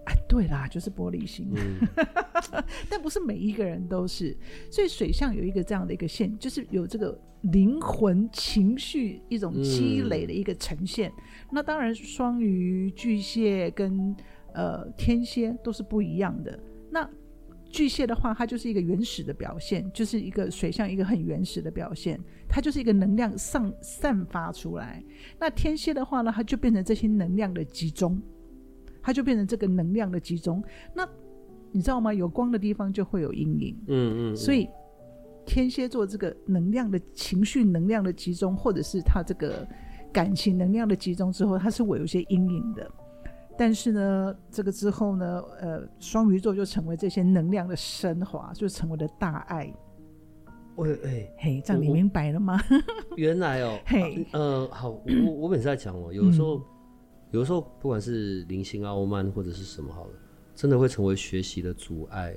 [0.07, 1.89] 哎，对啦，就是玻璃心，嗯、
[2.91, 4.37] 但不是每一个人都是，
[4.71, 7.19] 所以水象有一个这样的一个线，就是有这个
[7.53, 11.11] 灵魂情绪一种积累的一个呈现。
[11.11, 14.15] 嗯、那当然，双鱼、巨蟹跟
[14.53, 16.59] 呃天蝎都是不一样的。
[16.91, 17.09] 那
[17.71, 25.03] 巨蟹的话，它就是一个原始的表现，就是一个水象，一个很原始的表现，它就是一个能量上散发出来。
[25.41, 28.23] 那天蝎的话呢，它就变成这些能量的集中，
[29.05, 30.65] 它就变成这个能量的集中。
[30.95, 31.07] 那
[31.71, 32.13] 你知道吗？
[32.15, 33.77] 有光的地方就会有阴影。
[33.87, 34.37] 嗯，嗯嗯。
[34.37, 34.67] 所以
[35.45, 39.69] 天蝎座这个能量的情绪能量的集中，或者是他这个
[40.11, 42.91] 感情能量的集中之后，他是会有一些阴影的。
[43.57, 49.73] 但是呢，这个之后呢，呃，双鱼座就成为这些能量的升华，就成为了大爱。
[50.77, 52.61] 我哎嘿，这样你明白了吗？
[53.17, 56.63] 原来哦，嘿，呃，好，我我每次在讲哦，有的时候，嗯、
[57.35, 60.13] 有时候不管是灵性傲慢或者是什么好了，
[60.55, 62.35] 真的会成为学习的阻碍。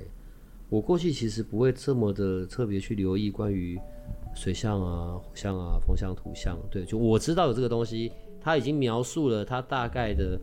[0.68, 3.78] 我过去其实不会这么的特别去留意关于
[4.34, 10.38] 水象啊、火象啊、风象、土象，对，就我知道有这个东西，它已经描述了它大概的。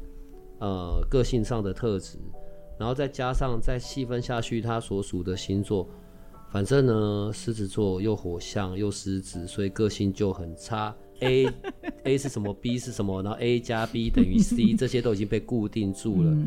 [0.58, 2.18] 呃，个性上的特质，
[2.80, 5.86] 然后再加上再细分下去，他所属的星座，
[6.50, 10.96] 反正呢，狮子座又火象又狮子，所以个性就很差。
[11.20, 11.48] A
[12.04, 13.22] A 是什么？B 是什么？
[13.24, 16.38] 然后 A 加 B 等于 C， 这些都已经被固定住了。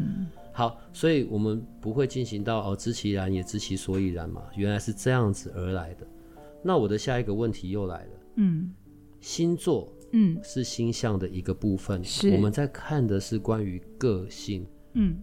[0.52, 6.06] 好，所以我们不会进行到哦，知其然也知其所以然嘛，原来是这样子而来的。
[6.62, 8.72] 那我的下一个问题又来了，嗯，
[9.20, 9.92] 星座。
[10.12, 12.02] 嗯，是星象的一个部分。
[12.02, 14.66] 是，我们在看的是关于个性。
[14.94, 15.18] 嗯，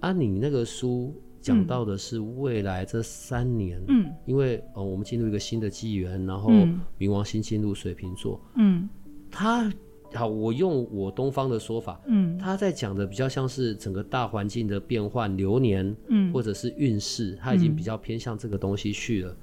[0.00, 1.14] 啊，你那个书
[1.46, 3.80] 讲到的是未来这三年。
[3.88, 6.50] 嗯，因为呃，我们进入一个新的纪元，然后
[6.98, 8.40] 冥王星进入水瓶座。
[8.56, 8.88] 嗯，
[9.30, 9.72] 他
[10.12, 12.00] 好，我用我东方的说法。
[12.06, 19.36] 嗯，他在讲的比较像是整个大环境的变换、流年，嗯，或者是运势，他已经比较偏向这个东西去了。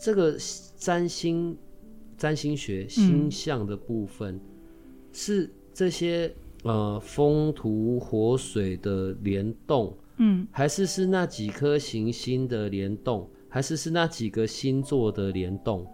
[0.00, 0.36] 这个
[0.76, 1.56] 占星。
[2.16, 4.40] 占星学星象的部分，嗯、
[5.12, 6.32] 是这些
[6.62, 15.86] 呃风土火水的联动，嗯，还是是那几颗行星的联动，还是是那几个星座的联动？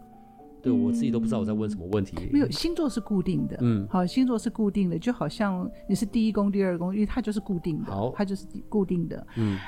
[0.62, 2.16] 对、嗯、我自己都不知道我在问什么问题。
[2.30, 9.58] 没有，星座是固定的，嗯，好，星座是固定的，就好像你是第一宫、第二宫，因为它就是固定的，好，它就是固定的，嗯。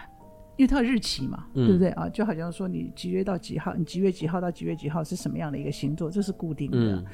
[0.58, 2.08] 因为它有日期嘛，嗯、对不对啊？
[2.10, 6.78] 就好像说你几月到几号，你几月几号到几月几号是什么样的一个星座，这是固定的。
[6.78, 7.04] 嗯、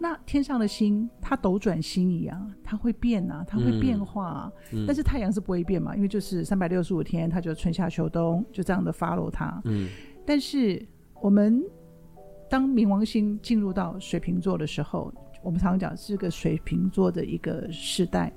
[0.00, 4.52] 那天上的星，它斗转星移啊，它会变啊，它会变化啊。
[4.72, 9.62] 嗯、但是太阳是不会变嘛，因为就是三百六十五天，它就春夏秋冬就这样的 follow 它。
[9.64, 9.88] 嗯。
[10.26, 10.84] 但是
[11.22, 11.62] 我们
[12.50, 18.32] 当冥王星进入到水瓶座的时候，我们常常讲是个水瓶座的一个时代。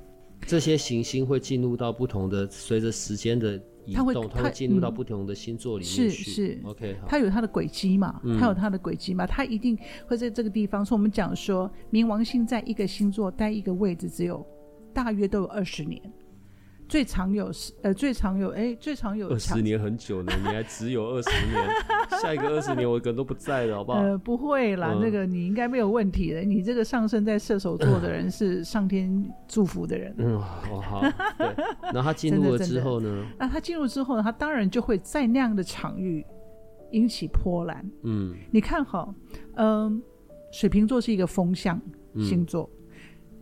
[0.46, 3.60] 这些行星会进入到不同的，随着时间的。
[3.94, 6.10] 它会，它会进入到不同的星座里面去。
[6.10, 7.08] 是是，OK，好。
[7.08, 8.22] 它有它的轨迹嘛？
[8.24, 9.26] 嗯、它有它的轨迹嘛？
[9.26, 10.86] 它一定会在这个地方。
[10.86, 14.46] 所以我们讲说，冥王星在一个星座待一个位置，只有
[14.94, 16.02] 大约都有二十年。
[16.92, 21.58] 最长有十呃，最长有哎，最长有二十年很久呢， 你还只有二十年，
[22.22, 24.00] 下一个二十年我可能都不在了，好不好？
[24.02, 26.42] 呃，不会啦，嗯、那个你应该没有问题的。
[26.42, 29.10] 你这个上升在射手座的人是 上天
[29.48, 30.14] 祝福的人。
[30.18, 31.00] 嗯，好好。
[31.38, 31.48] 对，
[31.94, 33.26] 然后他进入了之后呢？
[33.40, 34.22] 那他进入之后呢？
[34.22, 36.26] 他当然就会在那样的场域
[36.92, 37.90] 引起波澜。
[38.04, 39.08] 嗯，你看哈，
[39.56, 40.02] 嗯、呃，
[40.52, 41.82] 水瓶座是一个风象
[42.18, 42.70] 星座。
[42.74, 42.78] 嗯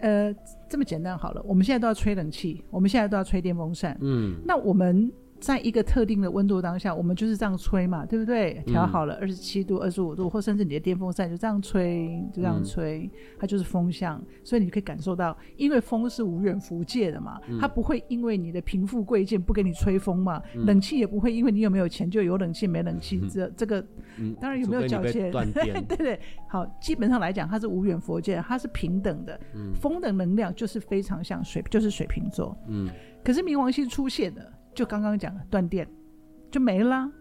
[0.02, 0.36] 呃，
[0.69, 3.97] 这么简单好了，我们现在都要吹冷气，我们现在都要吹电风扇。
[4.01, 8.62] 嗯，那我们在一个特定的温度当下，我们就是这样吹嘛，对不对？
[8.65, 23.86] 调好了二十七度、二十五度，或甚至你的电风扇就这样吹，就这样吹，嗯、它就是风向，所以你可以感受到，因为风是无远弗届的嘛，嗯、它不会因为你的贫富贵贱不给你吹风嘛，嗯、冷气也不会因为你有没有钱就有冷气没冷气，这、嗯、这个，
[24.17, 32.89] 嗯、当然有没有缴钱， 对对对，好，基本上来讲它是无远弗届，它是平等的，嗯、风的能量就是非常像水，就是水瓶座，嗯，
[33.23, 34.41] 可是冥王星出现了。
[34.80, 35.86] 就刚刚讲的断电，
[36.50, 37.12] 就没了，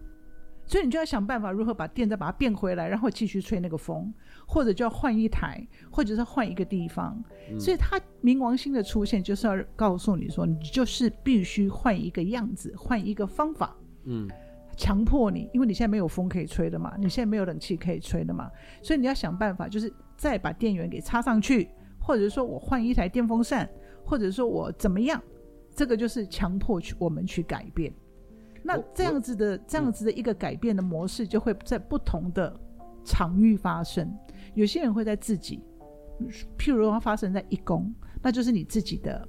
[0.65, 4.15] 所以你就要想办法如何把电再把它变回来，然后继续吹那个风，
[4.47, 7.21] 或者就要换一台，或者是换一个地方。
[7.51, 14.29] 嗯、所以它冥王星的出现就是要告诉你说，你就是必须换一个样子，换一个方法，嗯，
[14.77, 18.49] 强迫你，因为你现在没有风可以吹的嘛，你现在没有冷气可以吹的嘛，
[18.83, 21.69] 所以你要想办法，就是再把电源给插上去，
[21.99, 23.69] 或者是说我换一台电风扇，
[24.05, 25.21] 或者说我怎么样。
[25.79, 27.93] 这个就是强迫去我们去改变，
[28.65, 32.53] 那这样子的这样子的一个改变的模式，就会在不同的
[33.05, 34.13] 场域发生。
[34.55, 35.63] 有些人会在自己，
[36.59, 39.29] 譬如说发生在一宫，那就是你自己的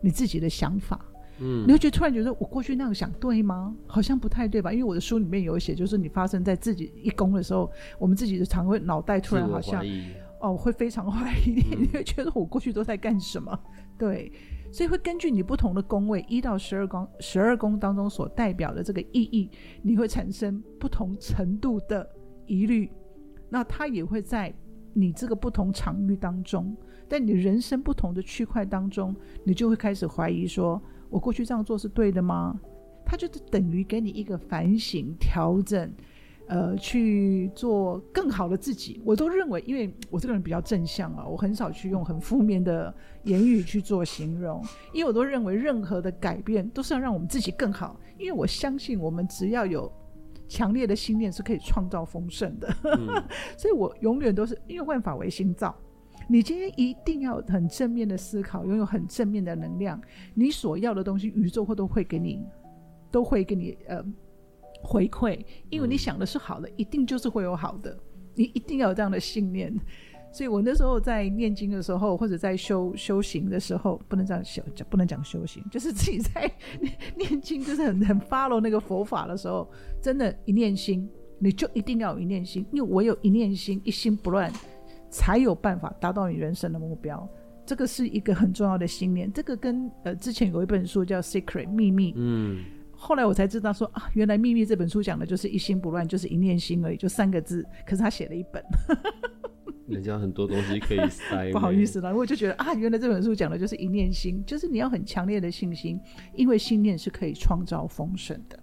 [0.00, 1.00] 你自己的想法。
[1.38, 3.72] 嗯，你会觉得突然觉得我过去那样想对吗？
[3.86, 4.72] 好像不太对吧？
[4.72, 7.70] 因为我的书里面有写，就是你发生在自己一宫的时候，
[8.00, 9.80] 我们自己的常会脑袋突然好像
[10.40, 13.56] 哦，会非常怀疑，嗯、你会觉得我过去都在干什么？
[13.96, 14.32] 对。
[14.72, 19.50] 所以会根据你不同的宫位，一到十二宫，十二宫当中所代表的这个意义，
[19.82, 22.08] 你会产生不同程度的
[22.46, 22.90] 疑虑。
[23.50, 24.52] 那它也会在
[24.94, 26.74] 你这个不同场域当中，
[27.06, 32.58] 在你人生不同的区块当中，你就会开始怀疑说：我过去这样做是对的吗？
[33.04, 35.92] 它就是等于给你一个反省、调整。
[36.52, 44.62] 呃，去做更好的自己，我都认为，因为我这个人比较正向啊，我很少去用很负面的言语去做形容，
[44.92, 49.90] 因为我都认为任何的改变都是要让我们自己更好，因为我相信我们只要有
[50.46, 53.08] 强烈的信念是可以创造丰盛的，嗯、
[53.56, 55.74] 所以我永远都是因为万法唯心造，
[56.28, 59.98] 你今天一定要很正面的思考，拥有很正面的能量，
[60.34, 62.44] 你所要的东西，宇宙会都会给你，
[63.10, 64.04] 都会给你呃。
[64.82, 65.38] 回馈，
[65.70, 67.96] 因为你想的是好的，嗯、一定就是会有好的。
[68.34, 69.72] 你一定要有这样的信念。
[70.34, 81.06] 所以我那时候在念经的时候，或者在修修行的时候，不能这样修，不能讲修行，就是自己在念，念经，就是很很 follow 那个佛法的时候，真的，一念心，
[81.38, 84.50] 你就一定要有一念心，因为我有一念心，一心不乱，
[85.10, 87.28] 才有办法达到你人生的目标。
[87.66, 89.30] 这个是一个很重要的信念。
[89.30, 92.64] 这个跟呃之前有一本书叫《Secret 秘密》，嗯。
[93.02, 97.66] 后来我才知道说啊，原来《秘密》这本书讲的就是一心不乱，就是一念心而已，就三个字。
[97.84, 98.62] 可是他写了一本，
[99.88, 101.50] 人家很多东西可以塞。
[101.50, 105.98] 不好意思了，我就觉得啊，原来这本书讲的就是一念心，就是你要很强烈的信心，
[106.36, 108.56] 因为信念是可以创造丰盛的。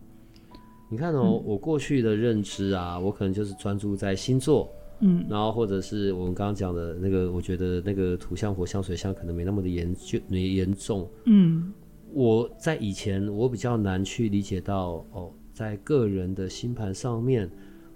[0.90, 4.72] 你看哦，嗯、我过去的认知啊，我可能就是专注在星座，
[5.02, 11.74] 嗯，然后或者是我们刚刚讲的那个，我觉得那个土象、火象、水象可能没那么的严就没严重，嗯。
[12.12, 17.50] 我在以前，我比较难去理解到哦，在个人的星盘上面，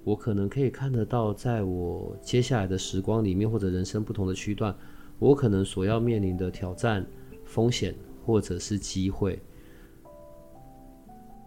[0.04, 4.76] 我可能可以看得到，在我接下来的时光里面，或者人生不同的区段，
[5.18, 7.06] 我可能所要面临的挑战、
[7.44, 9.40] 风险或者是机会。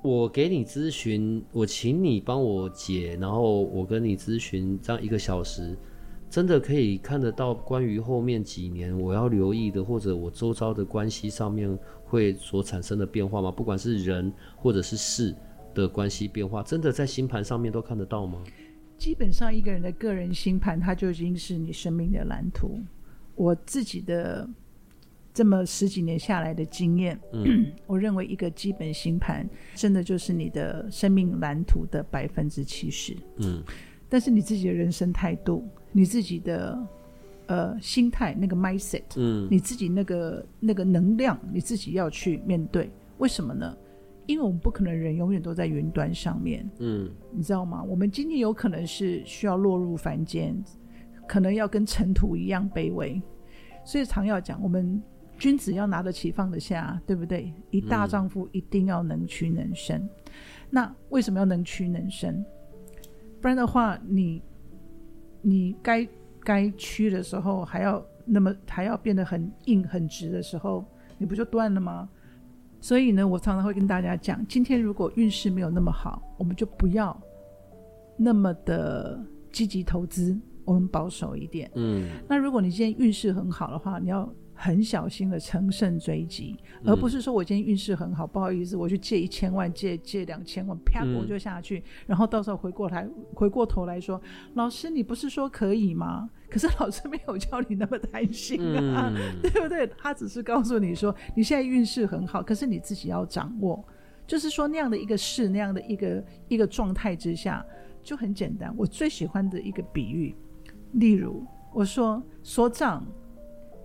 [0.03, 5.77] 我给你咨询，我请你帮我解，然后我跟你咨询这样一个小时。
[6.37, 11.67] 真的可以看得到关于后面几年我要留意的，或者我周遭的关系上面
[12.05, 13.51] 会所产生的变化吗？
[13.51, 15.35] 不管是人或者是事
[15.75, 18.45] 的关系变化，真的在星盘上面都看得到吗？
[18.99, 22.79] 基本上一个人的个人星盘，它就已经是你生命的蓝图。
[23.35, 24.47] 我自己的
[25.33, 33.63] 这么十几年下来的经验，嗯， 我认为一个基本星盘真的就是你的生命蓝图的百分之七十，嗯。
[34.09, 36.79] 但是你自己的人生态度，你自己的
[37.47, 42.91] 呃心态，那个 mindset，嗯，你自己那个那个能量，你自己要去面对。
[43.17, 43.75] 为什么呢？
[44.27, 47.83] 因为我们不可能人永远都在云端上面，嗯，你知道吗？
[47.83, 50.55] 我们今天有可能是需要落入凡间，
[51.27, 53.19] 可能要跟尘土一样卑微。
[53.87, 55.03] 所以常要讲，我们
[55.39, 57.51] 君子要拿得起放得下，对不对？
[57.71, 59.99] 一大丈夫一定要能屈能伸。
[59.99, 60.11] 嗯，
[60.69, 62.45] 那为什么要能屈能伸？
[63.41, 64.43] 不然的话，你
[65.49, 66.05] 你该
[66.41, 70.85] 该屈的时候，还要那么还要变得很硬很直的时候，
[71.19, 72.09] 你不就断了吗？
[72.81, 77.17] 所以呢，我常常会跟大家讲，今天如果运势没有那么好，我们就不要
[78.17, 81.71] 那么的积极投资，我们保守一点。
[81.77, 82.09] 嗯。
[82.29, 84.29] 那如果你今天运势很好的话，你要
[84.59, 94.21] 很小心的乘胜追击，而不是说我今天运势很好，不好意思，我去借一千万，借借两千万，啪我就下去，然后到时候回过来回过头来说，
[94.55, 96.31] 老师你不是说可以吗？
[96.49, 98.59] 可是老师没有教你那么贪心
[98.95, 99.87] 啊，对不对？
[99.99, 103.85] 他只是告诉你说你现在运势很好，可是你自己要掌握，
[104.27, 107.63] 就是说那样的一个事，那样的一个一个状态之下，
[108.03, 108.75] 就很简单。
[108.75, 110.35] 我最喜欢的一个比喻，
[110.93, 111.45] 例如
[111.75, 113.07] 我说所长。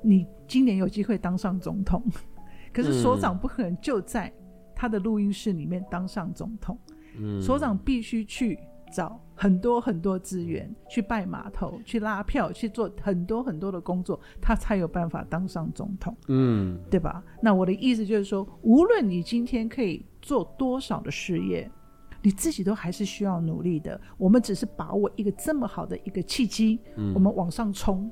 [0.02, 2.04] 你今年有机会当上总统，
[2.74, 4.32] 可是所长不可能就在
[4.76, 6.78] 他的录音室里面当上总统。
[7.20, 8.58] 嗯，所长必须去
[8.92, 16.16] 找很多很多资源，去拜码头，去拉票，去做很多很多的工作，他才有办法当上总统。
[16.30, 17.24] 嗯，对吧？
[17.42, 21.70] 那我的意思就是说，无论你今天可以做多少的事业，
[22.22, 24.00] 你自己都还是需要努力的。
[24.18, 26.80] 我们只是把握一个这么好的一个契机，
[27.14, 28.10] 我们往上冲，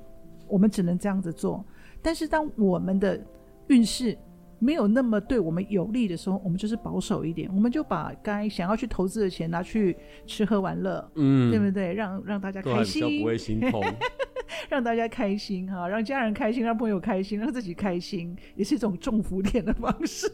[0.48, 1.66] 我们只能这样子做。
[2.02, 3.20] 但是当我们的
[3.68, 4.18] 运势
[4.58, 9.96] 没有那么对我们有利的时候，我们就是保守一点，我们就把该想要去投资的钱拿去
[10.26, 11.94] 吃喝玩乐，嗯，对不对？
[11.94, 13.82] 让让大家开心，不会心痛，
[14.70, 20.30] 让大家开心哈，让家人开心，让朋友开心，让自己开心，也是一种种福田的方式。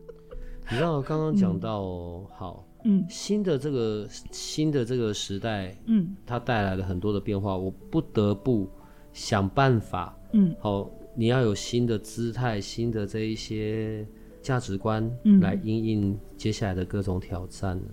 [0.70, 8.68] 你知道刚刚讲到、嗯、好，嗯，新的这个新的这个时代，嗯，它带来了很多的变化，我不得不
[9.12, 10.14] 想办法。
[10.36, 14.04] 嗯，好，你要有新的姿态，新的这一些
[14.42, 15.08] 价值观
[15.40, 17.78] 来应应接下来的各种挑战。
[17.78, 17.88] 嗯、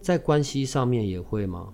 [0.00, 1.68] 在关系上面也会吗？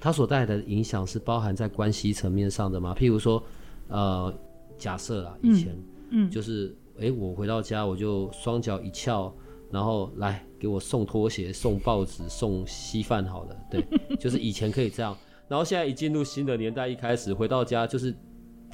[0.00, 2.96] 它所带来的影响是包含在关系层面上的吗？
[2.98, 3.40] 譬如说，
[3.86, 4.34] 呃，
[4.76, 5.72] 假设啊，以前，
[6.10, 9.32] 嗯，嗯就是，哎、欸，我回到家我就双脚一翘，
[9.70, 13.86] 然后来给我送拖鞋、送报纸、送稀饭，好了，对，
[14.18, 15.16] 就是以前可以这样，
[15.46, 18.12] 然后现在一进入新的年代，一开始回到家就是。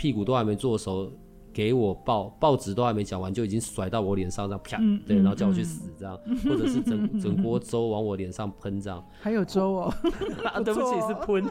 [0.00, 1.12] 屁股都还没做熟，
[1.52, 9.04] 给我报报纸都还没讲完，就已经甩到我脸上，这样啪，嗯、对，然后叫我去死，这样，嗯、或者是整 整锅粥往我脸上喷，这样。
[9.20, 9.94] 还有粥哦，
[10.64, 11.44] 对不起，是喷。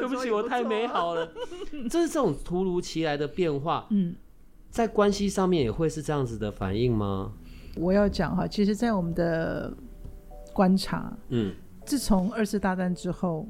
[0.00, 1.30] 对不起，我太美好了。
[1.90, 4.14] 就是这种突如其来的变化，嗯，
[4.70, 7.34] 在关系上面也会是这样子的反应吗？
[7.76, 9.70] 我要讲哈，其实，在我们的
[10.54, 11.54] 观察，嗯，
[11.84, 13.46] 自从二次大战之后，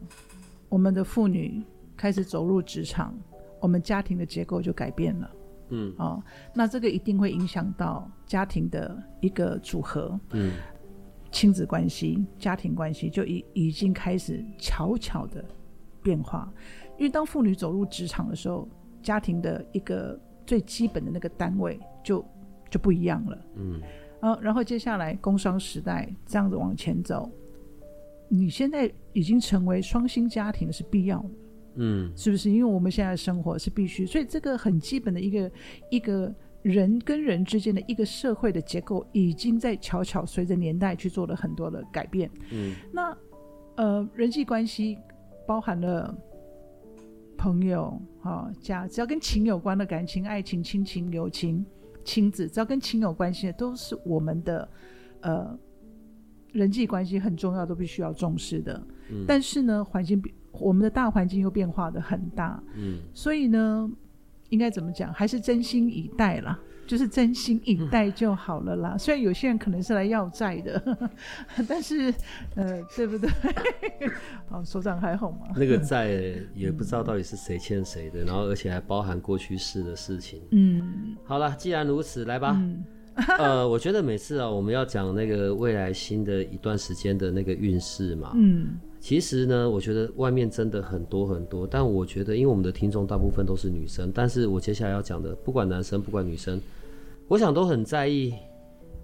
[0.69, 1.63] 我们的妇女。
[2.03, 3.17] 开始走入职场，
[3.61, 5.31] 我们家庭的结构就改变了。
[5.69, 6.21] 嗯，哦，
[6.53, 10.19] 那这个一定会影响到家庭的一个组合。
[10.33, 10.55] 嗯，
[11.31, 15.45] 亲子关系、家庭关系就已已经开始悄悄的
[16.03, 16.53] 变化。
[16.99, 18.69] 因为当妇女走入职场的时候，
[19.01, 22.25] 家庭的一个最基本的那个单位就
[22.69, 23.39] 就不一样了。
[23.55, 23.81] 嗯，
[24.19, 27.31] 啊，然后接下来工商时代这样子往前走，
[28.29, 31.31] 你现在已经成为双薪家庭是必要的。
[31.75, 32.51] 嗯，是不是？
[32.51, 35.51] 因为我们现在生活是必须，所以这个很基本的一个
[35.91, 42.31] 一个人跟人之间的一个社会的结构，已经在悄悄随着年代去做了很多的改变。
[42.51, 43.17] 嗯，那
[43.77, 44.99] 呃，人际关系
[45.47, 46.15] 包含了
[47.39, 51.65] 朋友、哈、哦、家，只要跟情有关的感情、爱情、亲情、友情、
[52.05, 54.69] 亲子，只要跟情有关系的，都是我们的
[55.23, 55.59] 呃
[56.53, 58.87] 人际关系很重要，都必须要重视的。
[59.11, 60.35] 嗯，但是呢，环境比。
[60.53, 63.91] 我们的大环境又变化的很大，嗯，所以呢，
[64.51, 65.13] 应该怎么讲？
[65.13, 68.93] 还是真心以待啦，就是真心以待就好了啦。
[68.95, 70.95] 嗯、 虽然有些人可能是来要债的，呵
[71.57, 72.13] 呵但是，
[72.55, 73.31] 呃，对不对？
[74.49, 75.49] 好， 所长还好吗？
[75.57, 76.11] 那个债
[76.55, 80.43] 也不知道到底是谁欠谁的，嗯、然后而且还包含过去式的事情。
[80.51, 82.55] 嗯，好了，既然如此，来吧。
[82.61, 82.85] 嗯、
[83.39, 88.79] 呃，我觉得每次啊，我们要讲那个未来新的一段时间的那个运势嘛，嗯。
[89.03, 96.63] 其实呢，我觉得外面真的很多很多，但我觉得，因为我们的听众大部分都是女生，但是我接下来要讲的，不管男生不管女生，
[97.27, 98.33] 我想都很在意，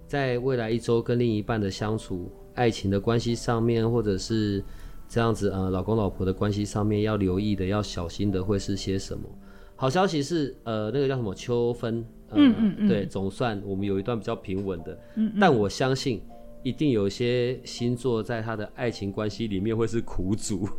[0.07, 4.63] 在未来一周跟另一半的相处、爱情的关系上面，或者是
[5.09, 9.27] 这样子呃，老公老婆的关系上面要留意的、要小心的会是些什么？
[9.75, 16.21] 好消息是，呃，那个叫什么秋分，呃、嗯嗯嗯，对，总算我们有一段比较平稳的，嗯嗯，但我相信。
[16.69, 20.69] 一定有些星座在他的爱情关系里面会是苦主，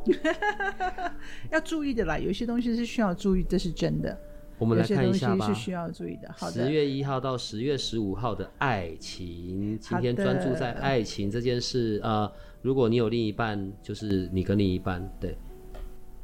[1.51, 2.17] 要注意的啦。
[2.17, 4.17] 有些东西是需要注意，这是真的。
[4.57, 5.53] 我们来看一下吧。
[5.53, 6.33] 是需要注意的。
[6.37, 6.65] 好的。
[6.65, 11.99] 十月一号到十月十五号的爱情，今天专注在爱情这件事。
[12.05, 12.31] 呃，
[12.63, 15.37] 如果你有另一半，就是你跟另一半，对。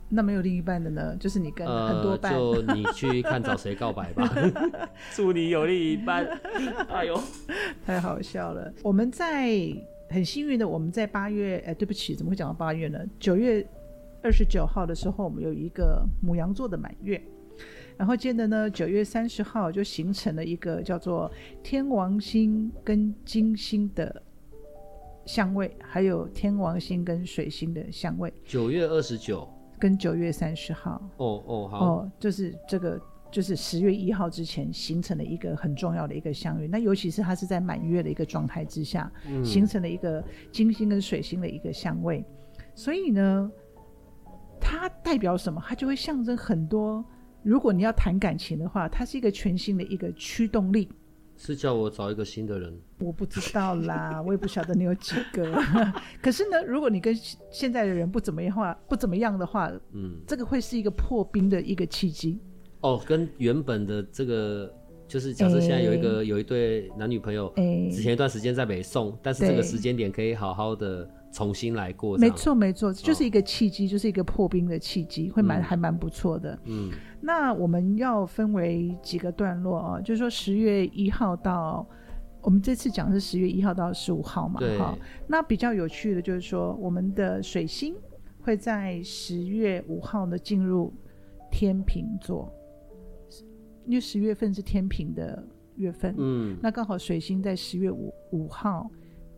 [0.08, 1.16] 那没有另一半的呢？
[1.18, 4.32] 就是你跟很多伴，呃、就你去看找谁告白吧。
[5.14, 6.26] 祝你有另一半。
[6.88, 7.20] 哎呦，
[7.84, 8.72] 太好笑了！
[8.82, 9.58] 我们在
[10.08, 12.98] 很幸运的，我们在八月，哎，对不起，怎么会讲到八月呢？
[13.18, 13.66] 九月
[14.22, 17.20] 二十九号的时候，我们有一个母羊座的满月。
[17.96, 21.32] 然后接着呢，九月三十号就形成了一个叫做
[21.62, 24.22] 天王星跟金星的
[25.24, 28.30] 相位，还有天王星跟水星的相位。
[28.44, 29.48] 九月二十九
[29.78, 31.00] 跟九月三十号。
[31.16, 31.84] 哦哦好。
[31.84, 33.00] 哦，就是这个。
[33.28, 42.24] 就是十月一号之前形成了一个很重要的一个相遇，那尤其是它是在满月的一个状态之下，嗯、形成了一个金星跟水星的一个相位，
[42.74, 43.50] 所以呢，
[44.60, 45.60] 它代表什么？
[45.66, 47.04] 它就会象征很多。
[47.42, 50.88] 如果你要谈感情的话，它是一个全新的一个驱动力。
[51.36, 52.72] 是叫我找一个新的人？
[52.98, 55.44] 我不知道啦， 我也不晓得你有几个。
[56.22, 57.14] 可是呢，如果你跟
[57.50, 62.40] 现在的人不怎么样话，不怎么样的话，嗯，这个会是一个破冰的一个契机。
[62.80, 64.72] 哦，跟原本的这个
[65.08, 72.16] 就是假设现在有一个、欸、有一对男女朋友，欸、之前一段时间在北宋，但是这个时间点可以好好的重新来过。
[72.16, 76.58] 没错没错，就是一个契机，哦、就是一个破冰的契机，会蛮、嗯、还蛮不错的。
[76.64, 81.86] 嗯，那我们要分为几个段落啊，就是说十月一号到
[82.40, 84.96] 我们这次讲是十月一号到十五号嘛，哈。
[85.28, 87.94] 那比较有趣的就是说，我们的水星
[88.40, 90.90] 会在十月五号呢进入
[91.52, 92.50] 天秤座。
[93.84, 98.90] 因为十月份是天平的月份，嗯，那刚好水星在十月五五号。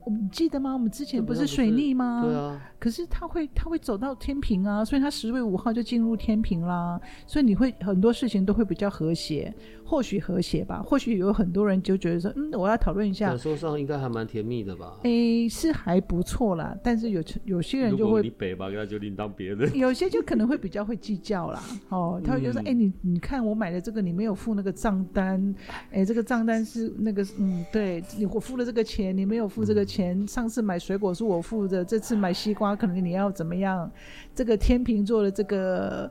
[0.09, 0.73] 你记得吗？
[0.73, 2.23] 我们之前不是水逆吗？
[2.25, 2.61] 对啊。
[2.79, 7.01] 可是他会，他会走到天平啊，所以他十月五号就进入天平啦。
[7.27, 9.53] 所以你会很多事情都会比较和谐，
[9.85, 10.81] 或许和谐吧。
[10.81, 13.31] 或许有很多人就觉得说，嗯，我要讨论一下。
[13.31, 14.97] 感受上应该还蛮甜蜜的吧？
[15.03, 16.77] 诶、欸，是还不错啦。
[16.81, 19.71] 但是有有些人就会你北吧，那就另当别论。
[19.77, 21.61] 有些就可能会比较会计较啦。
[21.89, 25.53] 哦，他会觉得说，哎、你你看我买的这个，你没有付那个账单。
[25.91, 29.98] 哎、欸，这个账单是那个，嗯，对你我付了这个钱，你没有付这个钱。
[29.99, 33.91] 嗯上次买水果是我付的，这次买西瓜可能你要怎么样？
[34.35, 36.11] 这个天秤座的这个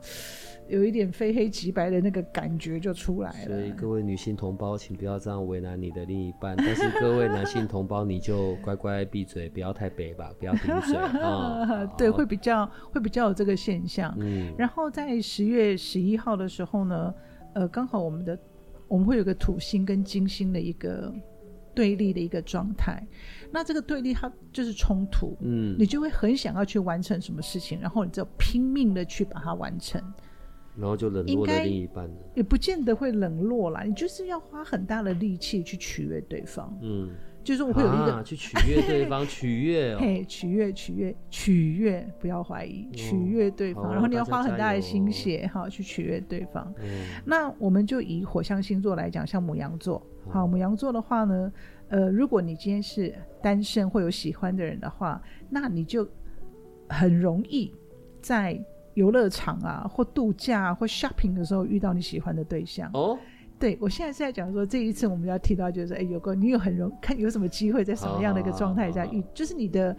[0.67, 3.55] 有一点非黑即白的那个感觉就出来了。
[3.55, 6.55] 所以各位女性同胞，请不要这样为难你的另一半。
[6.57, 11.85] 但是各位男性同胞，你就乖乖闭嘴，不要太北吧，不要顶嘴啊。
[11.97, 14.13] 对，会比较会比较有这个现象。
[14.19, 14.53] 嗯。
[14.57, 17.13] 然后在十月十一号的时候呢，
[17.53, 18.37] 呃，刚好我们的
[18.89, 21.13] 我们会有个土星跟金星的一个
[21.73, 23.01] 对立的一个状态。
[23.51, 30.01] 那这个对立它就是冲突，嗯，你就会很想要去完成什么事情，然后你就拼命的去把它完成，
[30.75, 37.09] 然后就冷落了另一半，也不见得会冷落啦，你就是要花很大的力气去取悦对方，嗯，
[37.43, 46.73] 就是我会有一个、啊、去取悦对方， 取悦、哦，嘿，取悦，取悦，取悦，不要怀疑，取悦对方，哦、然后你要花很大的心血哈、哦、去取悦对方。
[46.81, 51.51] 嗯，那我们就以火象星座来讲，像牡羊座，好，牡羊座的话呢。
[51.89, 56.07] 呃，如果你今天是单身或有喜欢的人的话，那你就
[56.89, 57.73] 很容易
[58.21, 58.59] 在
[58.93, 62.89] 游乐场啊，或度假啊，或 shopping 的时候遇到你喜欢的对象。
[62.93, 63.17] 哦，
[63.59, 69.95] 对，我现在是在讲说，这一次我们要提到就是，哎，有个你有很容看有什么机会在什么样的一个状态下遇，就是你的。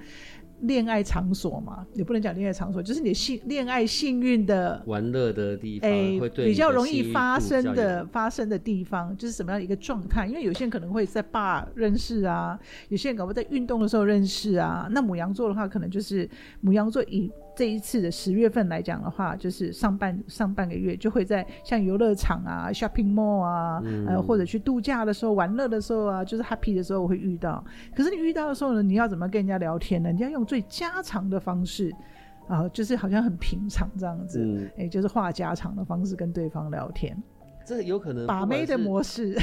[0.62, 10.26] 恋爱场所嘛，也不能讲恋爱场所，就是你幸恋爱幸运的玩乐的地方，哎，比较容易发生的发生的地方，就是什么样的一个状态？
[10.26, 14.88] 因为有些人可能会在 bar 认识啊，有些人搞不好在运动的时候认识啊。
[14.90, 16.28] 那母羊座的话，可能就是
[16.60, 17.30] 母羊座以。
[17.58, 27.64] 这一次的十月份来讲的话，就是上半上半个月就会在像游乐场啊、shopping mall 啊，嗯、呃，或者去度假的时候、玩乐的时候啊，就是 happy 的时候我会遇到。
[27.96, 30.12] 可是你遇到的时候呢，你要怎么跟人家聊天呢？
[30.12, 31.90] 你要用最家常的方式
[32.46, 37.20] 啊、呃，就是好像很平常这样子，哎、嗯欸，就是话家常的方式跟对方聊天。
[37.66, 39.36] 这有可能把妹的模式。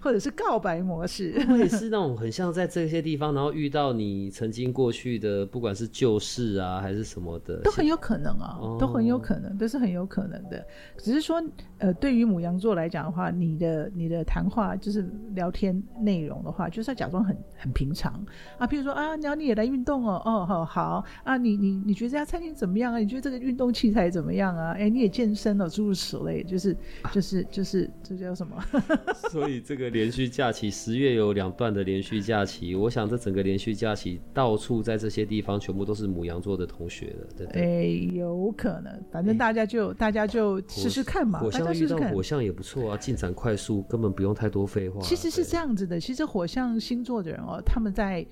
[0.00, 10.66] 或者是告白模式，我也是那种很像在这些地方，然后遇到你曾经过去的，不管是旧事啊，还是什么的，都很有可能啊，哦、都很有可能，都是很有可能的。
[10.96, 11.42] 只是说，
[11.78, 18.12] 呃，对于母羊座来讲的话，你的你的谈话就是聊天内容的话，就是要假装很很平常
[18.58, 18.66] 啊。
[18.66, 22.98] 譬如说啊，然后你也来运动哦，哦，好好啊，你你你觉得这家餐厅怎么样啊？
[22.98, 24.72] 你觉得这个运动器材怎么样啊？
[24.72, 26.76] 哎，你也健身了，诸如此类，就是
[27.12, 28.56] 就是就是这叫什么？
[29.30, 29.62] 所以。
[29.68, 37.62] 这个连续假期，十月有两段的连续假期，我想这整个连续假期到处在这些地方，全部都是母羊座的同学了，对不对？
[37.62, 41.40] 哎，有可能，反正大家就、欸、大家就试试看嘛。
[41.40, 45.02] 火象遇到火象也不错啊，进展快速，根本不用太多废话。
[45.02, 48.26] 其实是这样子的，其实火象星座的人哦，他们在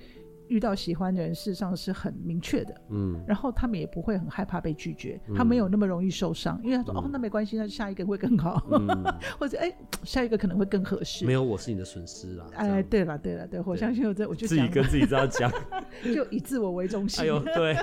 [0.49, 8.87] 遇到喜欢的人，事实上是很明确的，嗯，然后他们也不会很害怕被拒绝，他没有那么容易受伤，因为他说、嗯、哦，那没关系，那下一个会更好，嗯、
[9.39, 9.71] 或者哎，
[10.03, 11.25] 下一个可能会更合适。
[11.25, 12.45] 没有，我是你的损失啦。
[12.55, 15.51] 哎，对了对了对，我相信我这我就自己跟自己这样讲，
[16.13, 17.23] 就以自我为中心。
[17.23, 17.73] 哎呦，对，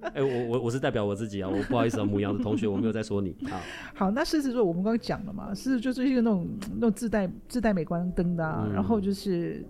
[0.00, 3.36] 哎，我我我是代表我自己啊，我不好意思啊，母羊的同学，我没有在说你。
[3.50, 3.60] 啊。
[3.94, 9.64] 好，那狮子座我们刚刚讲了嘛，狮子就是一个那种那种自带自带美光灯的、啊嗯，然后就是。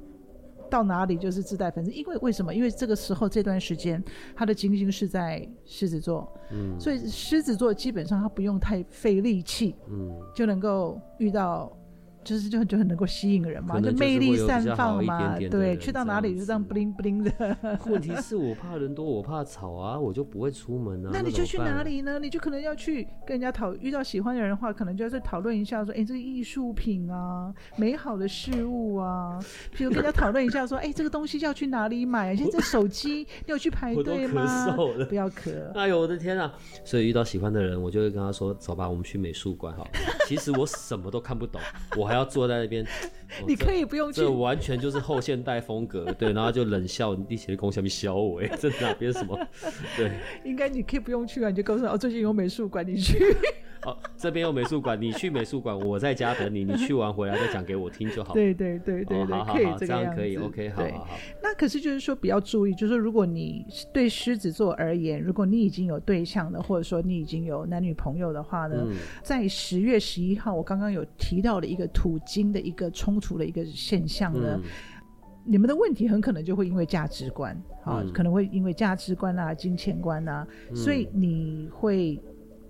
[0.74, 2.52] 到哪里就是自带粉丝，因为为什么？
[2.52, 4.02] 因为这个时候这段时间，
[4.34, 11.70] 他的金星是在狮子座，嗯，所以狮子座基本上他不用太费力气，嗯，就能够遇到。
[12.24, 17.56] 就是就就很能够吸引人嘛，就魅力散放嘛，对，去到哪里就这样 bling bling 的。
[17.86, 21.10] 问题是我怕人多，我怕吵啊，我就不会出门啊。
[21.12, 22.18] 那你就去哪里呢？
[22.18, 29.38] 你就可能要去跟人家讨，遇到喜欢的人的话，可能就要再讨论一下，说，哎、欸，这个艺术品啊，美好的事物啊，
[29.70, 32.34] 比如跟人家讨论一下，说，哎、欸，这个东西要去哪里买？
[32.34, 34.74] 现在手机你有去排队吗？
[35.08, 35.52] 不要咳。
[35.74, 36.50] 哎呦，我的天啊！
[36.84, 39.86] 所以遇到喜欢的人，我就会跟他说，走吧，我们去美术馆哈。
[40.26, 41.60] 其实我什么都看不懂，
[41.98, 42.13] 我还。
[42.14, 42.86] 还要坐在那边，
[43.46, 49.36] 你可以不用去，这完全就是后现代风格，对，然后就冷笑，你写的功下面笑我，哎， 这哪边什么？
[49.96, 50.12] 对，
[50.44, 53.18] 应该你可以不用去啊，你就告诉他哦，最近有美术馆，你去。
[53.86, 58.32] 哦，这边有美术馆，你去 美术馆，我在家等你，你去完回来再讲给我听就好。
[58.32, 61.18] 对对对对对，哦、好好好可以这，这样可以，OK，好好好。
[61.42, 74.70] 那可是就是说比较注意，就是说如果你对狮子座而言，如果你已经有对象了，或者说你已经有男女朋友的话呢，嗯、在十月十一号，我刚刚有提到的一个土金的一个冲突的一个现象呢、嗯，
[75.42, 82.22] 你们的问题很可能就会因为价值观啊、嗯，可能会因为价值观啊、金钱观啊，嗯、所以你会。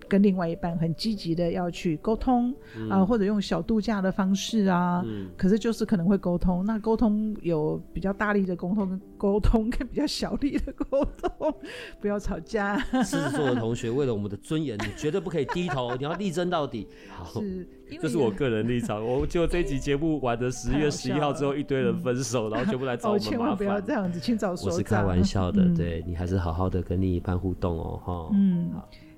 [0.09, 2.55] 跟另外一半很积极的要去沟通
[2.91, 6.65] 啊、或者用小度假的方式啊，嗯、可是就是可能会沟通。
[6.65, 11.55] 那沟通有比较大力的沟通， 沟通跟比较小力的沟通，
[12.01, 12.79] 不要吵架。
[12.79, 16.87] 狮子座的同学，为了我们的尊严，你绝对不可以低头，你要力争到底。
[17.11, 17.69] 好，是，
[18.01, 19.05] 这是我个人立场。
[19.05, 23.31] 我就这集节目完的十月十一号之后，一堆人分手，然后全部来找我们麻烦。
[23.31, 24.71] 千万不要这样子，请早说。
[24.71, 28.31] 我是开玩笑的，嗯、对你还是好好的跟另一半互动哦，哈。
[28.33, 28.71] 嗯。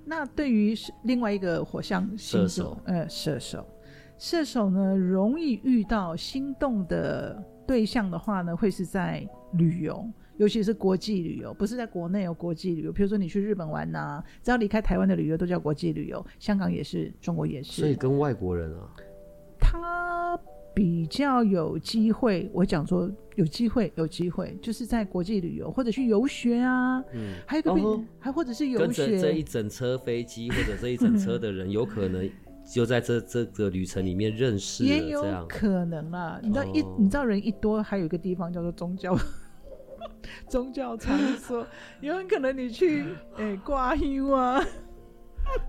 [0.09, 3.67] 那对于另外一个火象星座，呃，射手，
[4.17, 12.93] 射手呢，容易遇到心动的对象的话呢，会是在旅游，尤其是国际旅游，不是在国内有国际旅游。
[12.93, 17.81] 比如说你去日本玩呐、啊，只要离开台湾的旅游都叫国际旅游，香港也是，中国也是。
[17.81, 18.89] 所以跟外国人啊，
[19.59, 20.39] 他。
[20.77, 32.31] 比较有机会，我讲说有机会，有机会，就是在国际旅游或者去游学啊，嗯，还有个比、哦，还或者是游学，跟着这一整车飞机或者这一整车的人，有可能
[32.71, 36.39] 就在这这个旅程里面认识了，也有可能啊。
[36.43, 39.17] 你知道一，你知道人一多，还有一个地方叫做宗教，
[40.47, 41.67] 宗教场所，
[42.03, 43.03] 有很可能你去
[43.39, 44.63] 诶挂香啊。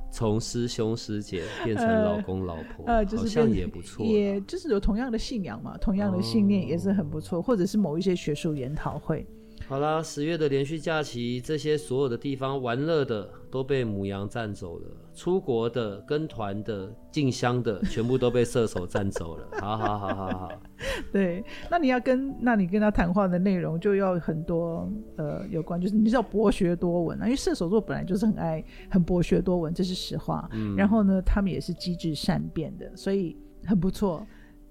[0.10, 9.28] 从师兄师姐变成老公老婆，呃，就是好像也不错，也就是有同样的信仰嘛，同样的信念也是很不错，哦，或者是某一些学术研讨会。
[9.70, 19.46] 好啦，十月的连续假期，这些所有的地方玩乐的都被母羊占走了，出国的、跟团的、进香的，全部都被射手占走了。
[19.60, 20.50] 好好好好好，
[21.12, 30.50] 对，那你要跟，那你跟他谈话的内容就要很多，呃，有关，就是你知道博学多闻啊，因为射手座本来就是很爱很博学多闻，这是实话。
[30.54, 34.26] 嗯，然后呢，他们也是机智善变的，所以很不错。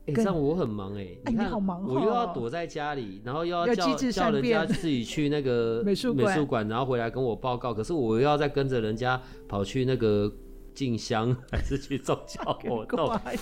[0.07, 7.74] 哎、欸，这样我很忙哎、欸，你看，我又要躲在家里，然后又要叫要叫人家自己去那个 美术美术馆，然后回来跟我报告。
[7.74, 10.32] 可是我又要再跟着人家跑去那个
[10.72, 13.09] 进香，还是去宗教 活 动？
[13.24, 13.36] 哎、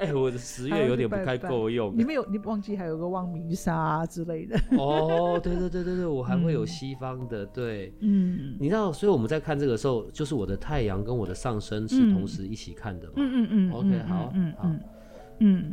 [0.00, 1.96] 欸，我的十月有点不太够用。
[1.96, 4.58] 你们有，你忘记还有个望弥沙、啊、之类的？
[4.76, 13.12] 哦，对对对对对，我还会有西方的，对，嗯，你知道，所以我们在看这个时候，就是我的太阳跟我的上升是同时一起看的嘛？
[13.18, 14.62] 嗯嗯嗯，OK，好，嗯好。
[14.64, 14.80] 嗯，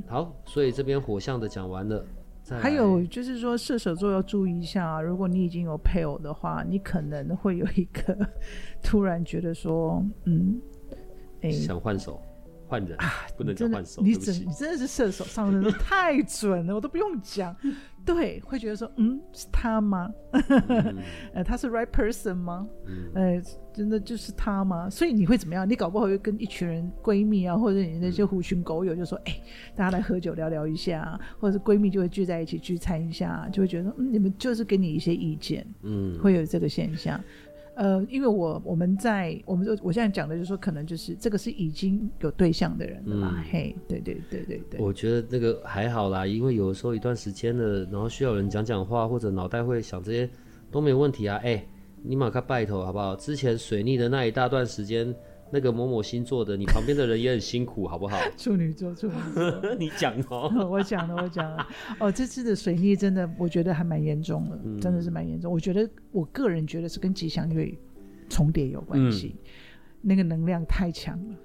[0.08, 2.06] 好，所以这边火象的讲完了，
[2.62, 8.18] 还有就是说射手座要注意一下啊，如果你已经有配偶的话，你可能会有一个
[8.84, 10.62] 突然觉得说，嗯，
[11.42, 12.22] 哎，想换手。
[12.68, 14.02] 换人啊，不能叫换手。
[14.02, 17.56] 你真你真的是射手上升，太准了，我都不用讲。
[18.06, 20.12] 对，会觉得说，嗯，是他吗？
[20.32, 20.96] 嗯、
[21.34, 22.68] 呃，他是 right person 吗？
[22.86, 23.42] 嗯，呃，
[23.74, 24.88] 真的就是他吗？
[24.90, 25.68] 所以你会怎么样？
[25.68, 29.44] 你搞不好会跟一群人闺蜜啊，或者你那些狐群狗友，就说，哎、欸，
[29.76, 37.20] 大家来喝酒聊聊一下，或者是闺蜜就会聚在一起聚餐一下，就会觉得，嗯，你们就是给你一些意见，嗯，会有这个现象。
[37.76, 44.80] 呃，因为我我们在我们就我现在讲的就是说，可能就是这个是已经有对象的人了嘛、嗯，嘿，对对对对对。
[44.80, 50.30] 我觉得那个还好啦，因为有的时候一段时间了，然后需要人讲讲话，或者脑袋会想这些
[50.72, 51.36] 都没有问题啊。
[51.38, 51.68] 哎、欸，
[52.02, 53.16] 你马上拜托好不好？
[53.16, 55.14] 之前水逆的那一大段时间，
[55.56, 58.18] 那个某某星座的，你旁边的人也很辛苦，好不好？
[58.36, 61.66] 处女座，处女座， 你讲哦， 我讲了，我讲了。
[61.98, 65.50] 哦，这次的水逆真的，我觉得还蛮严重的，嗯、真的是蛮严重。
[65.50, 67.74] 我觉得，我个人觉得是跟吉祥月
[68.28, 69.50] 重叠有关系，嗯、
[70.02, 71.36] 那个能量太强了。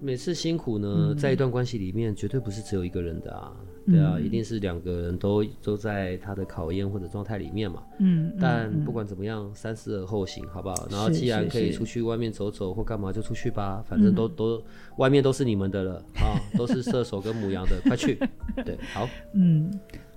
[0.00, 3.52] 每次辛苦呢，嗯、在一段关系里面，绝对不是只有一个人的啊。
[3.86, 7.82] 对啊，嗯、一定是两个人都都在他的考验或者状态里面嘛。
[7.98, 8.32] 嗯。
[8.40, 10.86] 但不管怎么样，三思而后行，好不好？
[10.90, 13.82] 然后既然可以出去外面走走或干嘛，就出去吧。
[13.88, 14.62] 反正都、嗯、都
[14.98, 18.18] 外面都是你们的了啊， 都是射手跟母羊的， 快去。
[18.64, 19.08] 对，好。
[19.34, 19.70] 嗯，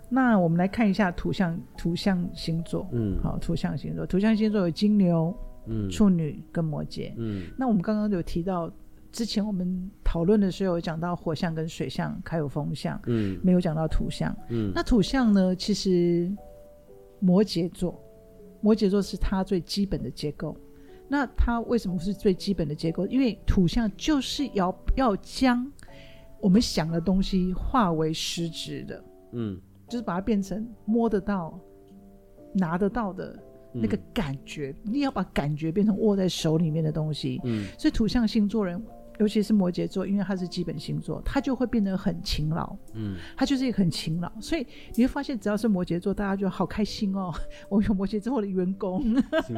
[0.10, 2.88] 那我们来看一下土象土象星座。
[2.92, 5.34] 嗯，好，土象星座，土象星座有金牛、
[5.68, 7.14] 嗯，处女跟摩羯。
[7.18, 8.72] 嗯，那我们刚刚有提到。
[9.14, 15.56] 之前我们讨论的时候有讲到火象跟水象，还有风象，嗯，没有讲到土象，嗯，那土象呢？
[15.56, 16.36] 其实
[17.20, 17.98] 摩羯座，
[18.60, 20.58] 摩羯座是它最基本的结构。
[21.08, 23.06] 那它为什么是最基本的结构？
[23.06, 25.72] 因为土象就是要要将
[26.42, 29.04] 我们想的东西化为实质的，
[29.34, 31.60] 嗯，就是把它变成摸得到、
[32.52, 33.38] 拿得到的
[33.72, 34.74] 那个感觉。
[34.86, 38.84] 嗯，你要把感觉变成握在手里面的东西，嗯，所以土象星座人。
[39.20, 42.76] 尤其是摩羯座，因为他是基本星座，他就会变得很勤劳。
[42.94, 47.34] 嗯，他就是一个很勤劳，所以你会发现，只要是摩羯座，大家就好开心哦。
[47.70, 49.04] 我有摩羯座的员工，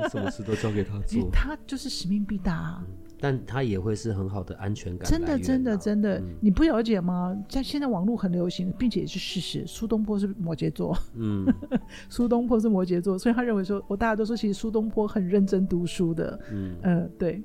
[0.10, 2.84] 什么事都交给他做， 他就是使命必达啊。
[2.88, 2.96] 嗯，
[3.26, 5.10] 但他也会是很好的安全感。
[5.10, 7.36] 真的，真的，真的，嗯，你不了解吗？
[7.50, 9.66] 在现在网络很流行，并且也是事实。
[9.66, 11.44] 苏东坡是摩羯座，嗯，
[12.08, 16.40] 苏东坡是摩羯座，所以他认为说，我大家都说，其实苏东坡很认真读书的。
[16.52, 17.42] 嗯，呃，对。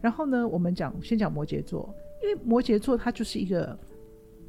[0.00, 3.76] 然后呢，我们讲先讲摩羯座，因为摩羯座它就是一个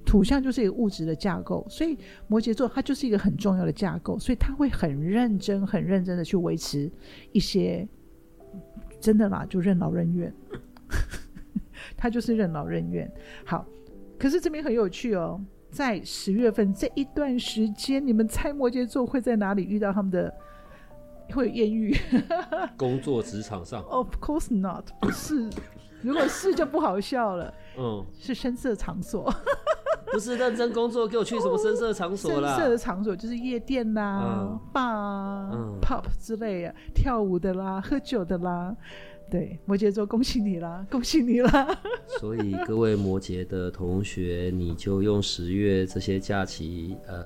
[0.05, 6.91] 土象，就是一个物质的架构，所以摩羯座它就是一个很重要的架构，所以他会很认真、很认真的去维持
[7.31, 7.87] 一些
[9.01, 10.33] 真的啦，就任劳任怨，
[11.97, 13.11] 他就是任劳任怨。
[13.45, 13.65] 好，
[14.19, 20.33] 可是这边很有趣哦，在十月份这一段时间，你们猜摩羯座会在哪里遇到他们的？
[21.33, 21.97] 会有艳遇，
[22.77, 25.49] 工作职场上？Of course not，不是。
[26.03, 27.51] 如果是就不好笑了。
[27.79, 29.33] 嗯，是深色场所，
[30.13, 32.49] 不是认真工作，给我去什么深色场所啦？
[32.49, 38.75] 深色的场所就是夜店啦、bar 啊、pub 之类的，跳舞的啦、喝酒的啦。
[39.29, 41.81] 对，摩羯座，恭喜你啦， 恭喜你啦！
[42.19, 47.25] 所以各位摩羯的同学，你就用十月这些假期，呃。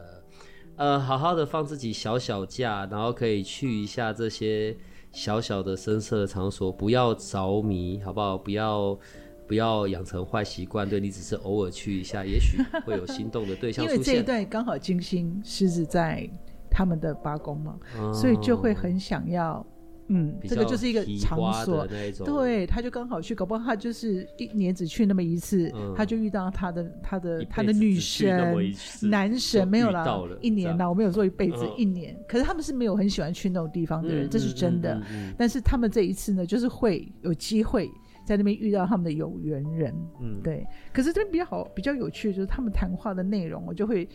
[0.78, 4.74] 呃，好好的放自己小小假，然后可以去一下这些
[5.12, 8.38] 小小的深色场所，不要着迷，好不好？
[8.38, 8.98] 不要
[9.46, 13.98] 不要养成坏习惯，对，你只是偶尔去一下，也许会有心动的对象出现。
[13.98, 16.26] 因为这一段刚好金星狮子在
[16.72, 19.66] 他们的八宫嘛，哦、所以就会很想要。
[20.10, 30.06] 嗯，这个就是一个场所，对，他就刚好去，搞不好他就是一年只去那么一次，嗯、他就遇到他的他的他的女神男神没有啦，
[30.42, 35.02] 一年啦，我没有说一辈子，嗯、一年，可是他们是没有很喜欢去那种地方的人，嗯、这是真的。
[35.38, 37.88] 但是他们这一次呢，就是会有机会
[38.26, 40.66] 在那边遇到他们的有缘人，嗯，对。
[40.92, 44.10] 可是这边比较好，比较有趣，就是他们谈话的内容，我就会。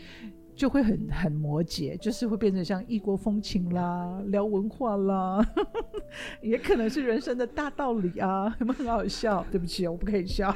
[0.55, 5.45] 就会很很摩羯，就是会变成像异国风情啦， 聊文化啦，
[6.41, 9.45] 也可能是人生的大道理啊，有没有很好笑？
[9.51, 10.55] 对不起，我不可以笑。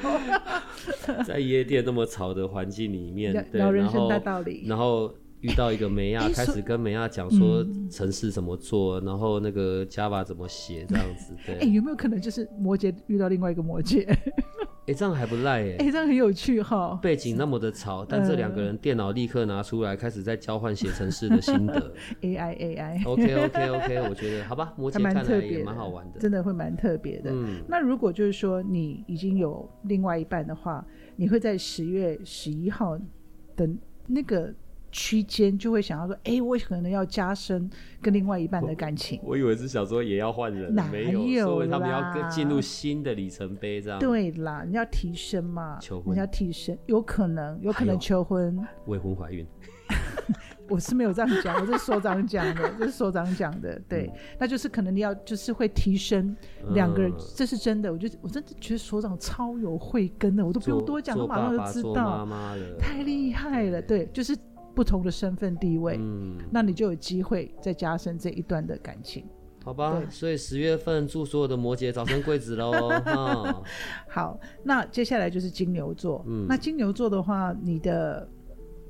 [1.27, 5.13] 在夜店那么吵的环境里面，聊人生大道理，然后。
[5.41, 11.35] 遇到一个梅亚， 开始跟梅亚讲说城市怎么做，嗯、然后那个 Java 怎么写这样子。
[11.47, 14.07] 对，哎、欸，有没有可能就是摩羯遇到另外一个摩羯？
[14.09, 16.99] 哎、欸，这样还不赖哎， 哎，这样很有趣哈。
[17.03, 21.95] 背景那么的吵，但这两个人电脑立刻拿出来，开始在交换写城市的心得。
[22.23, 23.07] AI AI。
[23.07, 27.31] OK OK OK，我觉得好吧，摩羯看来也蛮好玩的，真的会蛮特别的。
[27.33, 30.85] 嗯，那如果就是说你已经有另外一半的话，
[31.17, 32.99] 你会在十月十一号
[33.55, 33.69] 的
[34.07, 34.53] 那个。
[34.91, 37.69] 区间就会想要说，哎、欸，我可能要加深
[38.01, 39.21] 跟另外一半的感情。
[39.23, 41.47] 我，我以为是想说也要换人，哪有，没有？
[41.47, 43.99] 所以他们要进入新的里程碑，这样。
[43.99, 49.47] 对啦，你要提升嘛，求婚，你要提升，有可能，有可能求婚，未婚怀孕。
[50.69, 56.37] 我是没有这样讲，我是所长讲的， 这是所长讲的，对，嗯、那就是可能你要就是会提升
[56.75, 57.91] 两个人，嗯、这是真的。
[57.91, 62.29] 我觉得我真的觉得所长超有慧根的，我都不用多讲，他马上就知道，
[62.79, 64.37] 太厉害了，对，就是。
[64.79, 69.25] 不同的身份地位，嗯，那你就有机会再加深这一段的感情，
[69.65, 70.01] 好吧？
[70.09, 72.71] 所以十月份祝所有的摩羯早生贵子喽。
[73.07, 73.65] 哦、
[74.09, 78.29] 好，那接下来就是金牛座，嗯，那金牛座的话，你的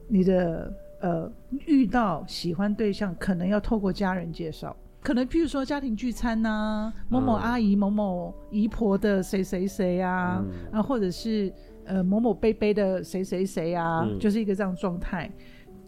[0.09, 0.70] 你的
[1.01, 1.32] 呃
[1.64, 11.51] 遇到喜欢对象，可能要透过家人介绍，可能譬如说家庭聚餐呐、啊，某某阿姨、嗯、某某姨婆的谁谁谁啊，嗯、啊，或者是
[11.86, 15.30] 呃某某伯伯的谁谁谁啊，嗯、就是一个这样状态。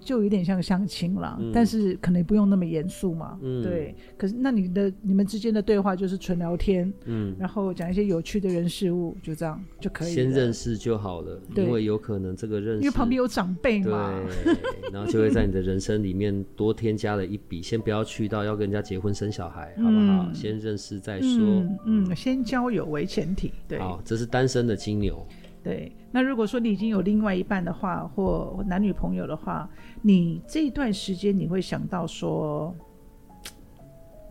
[0.00, 3.38] 就有点像相亲了，嗯、但是可能不用那么严肃嘛。
[3.42, 10.12] 嗯、对，可是那你的你们之间的对话就是纯聊天，嗯，然后讲一些有趣的人事物，就这样就可以。
[10.12, 14.12] 先认识就好了，因为有可能这个认识，因为旁边有长辈嘛，
[14.44, 14.56] 对，
[14.92, 17.60] 然后就会在你的人生里面多添加了一笔。
[17.62, 20.26] 先不要去到要跟人家结婚生小孩，好不好？
[20.28, 23.52] 嗯、先认识再说，嗯，嗯，先交友为前提。
[23.68, 25.24] 对，好，这是单身的金牛。
[25.62, 29.68] 对，那如果说你已经有另外一半的话，或男女朋友的话，
[30.02, 32.74] 你这一段时间你会想到说，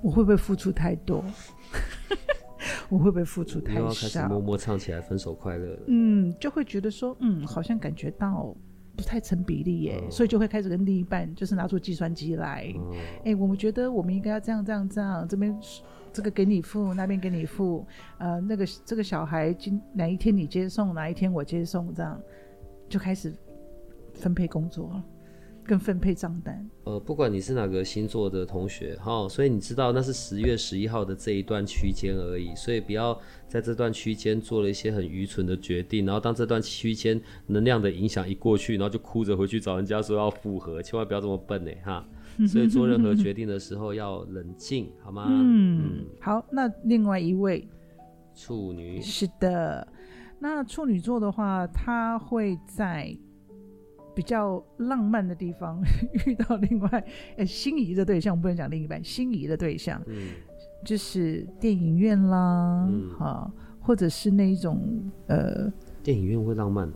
[0.02, 1.24] 我会不会付出太多？
[2.90, 3.80] 我会不会付出太少？
[3.80, 5.80] 又要开始默默唱起来分手快乐了。
[5.88, 8.56] 嗯，就会觉得说，嗯，好像感觉到
[8.96, 12.92] 不太成比例耶，哦、所以就会开始跟另一半就是拿出计算机来，哎、哦
[13.26, 15.56] 欸，我们觉得我们应该要这样这样这样，这边。
[16.12, 17.86] 这个给你付，那边给你付，
[18.18, 22.20] 呃，那个这个小孩今哪一天你接送，哪一天我接送，这样
[22.88, 23.34] 就开始
[24.14, 25.04] 分配工作了，
[25.64, 26.70] 跟分配账单。
[26.86, 42.04] 呃，不管你是哪个星座的同学哈，所以你知道那是十月十一号的这一段区间而已，所以不要在这段区间做了一些很愚蠢的决定，然后当这段区间能量的影响一过去，然后就哭着回去找人家说要复合，千万不要这么笨呢哈。
[42.48, 45.26] 所以做任何决定的时候要冷静， 好吗？
[45.30, 46.46] 嗯，嗯好。
[46.52, 47.68] 那另外一位
[48.36, 49.88] 处女，是的。
[50.40, 53.14] 那处女座的话，他会在
[54.16, 55.82] 比较浪漫的地方
[56.26, 57.06] 遇到另外
[57.38, 60.30] 呃心仪的对象，我不能讲另一半，心仪的对象，嗯，
[60.86, 64.82] 就是电影院啦，嗯，好，或者是那一种
[65.28, 65.70] 呃，
[66.02, 66.90] 电影院会浪漫。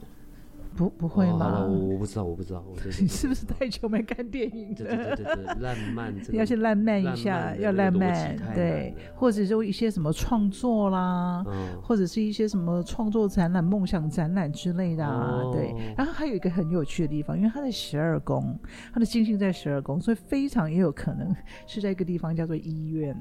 [0.76, 1.34] 不不会吗？
[1.34, 2.64] 哦、好了，我我不知道，我不知道。
[2.68, 4.76] 我 你是不是太久没看电影了？
[4.76, 15.74] 对对对对，浪漫， 要去浪漫一下，要浪漫，对，或者说一些什么创作啦，嗯、或者是一些什么创作展览、梦想展览之类的啊，哦、对。
[15.98, 18.58] 然后还有一个很有趣的地方，因为他在十二宫，
[18.94, 21.36] 他的金星在十二宫，所以非常也有可能
[21.68, 23.16] 是在一个地方叫做医院。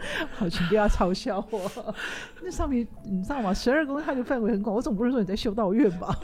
[0.32, 1.94] 好，请不要嘲笑我。
[2.42, 3.52] 那上面你知道吗？
[3.52, 6.18] 十二宫它的范围很广，我总不是说你在修道院吧？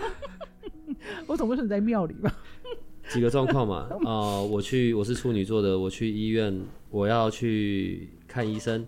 [1.26, 2.32] 我总不是说你在庙里吧？
[3.10, 3.88] 几个状况嘛？
[4.06, 6.58] 啊、我去，我是处女座的，我去医院，
[6.90, 8.86] 我要去看医生，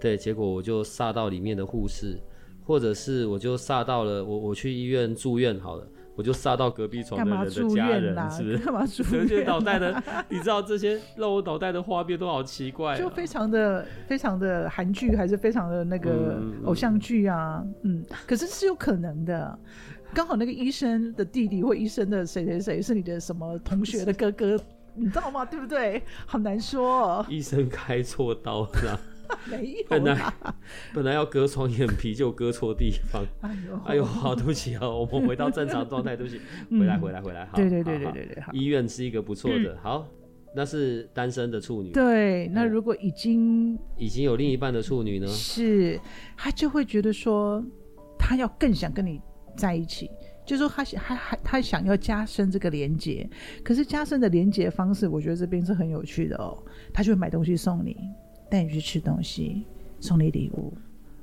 [0.00, 2.20] 对，结果我就煞到里面的护士，
[2.64, 5.88] 或者是我就煞到了我，我去医院住院好了。
[6.16, 8.58] 我就杀到隔壁床的人的家人，是不是？
[8.58, 9.26] 干嘛住院？
[9.26, 18.04] 这些脑袋的， 你知道这些让我脑袋的画面都好奇怪，就非常的、非常的韩剧，还是非常的那个偶像剧啊，嗯。
[18.26, 19.58] 可是是有可能的，
[20.12, 24.58] 刚好那个医生的弟弟或医生的谁谁谁是你的什么同学的哥哥，
[24.94, 25.44] 你知道吗？
[25.44, 26.00] 对不对？
[26.26, 27.26] 好难说。
[27.30, 29.00] 医生开错刀了。
[29.50, 30.32] 没有本来
[30.92, 33.24] 本来要割双眼皮，就割错地方。
[33.40, 37.48] 哎呦，哎呦，好，对不起啊，我们 回到正常状态，对不起，回来，回来，回来。
[37.54, 40.06] 对对对对对对，医院是一个不错的，好，
[40.54, 41.90] 那是单身的处女。
[41.90, 45.26] 对，那如果已经已经有另一半的处女呢？
[45.26, 46.00] 是，
[46.36, 47.64] 他就会觉得说，
[48.18, 49.20] 他要更想跟你
[49.56, 50.10] 在一起，
[50.46, 53.28] 就是说他想，还还他想要加深这个连接。
[53.62, 56.56] 可是加深的连接方式，我觉得这边是很有趣的哦。
[56.92, 57.96] 他就会买东西送你。
[58.54, 59.64] 带你去吃东西，
[59.98, 60.72] 送你礼物，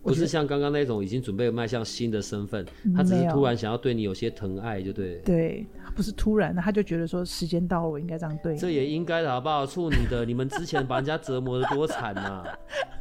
[0.04, 5.16] 不是像刚刚那种已经准备迈向新的身份，他只是突然想要对你有些疼爱，就对。
[5.20, 5.66] 对，
[5.96, 8.60] 不是突然的，他就觉得说时间到了，我应该这样对你。
[8.60, 9.66] 这也应该的，好不好？
[9.66, 12.44] 处女的，你们之前把人家折磨的多惨呐！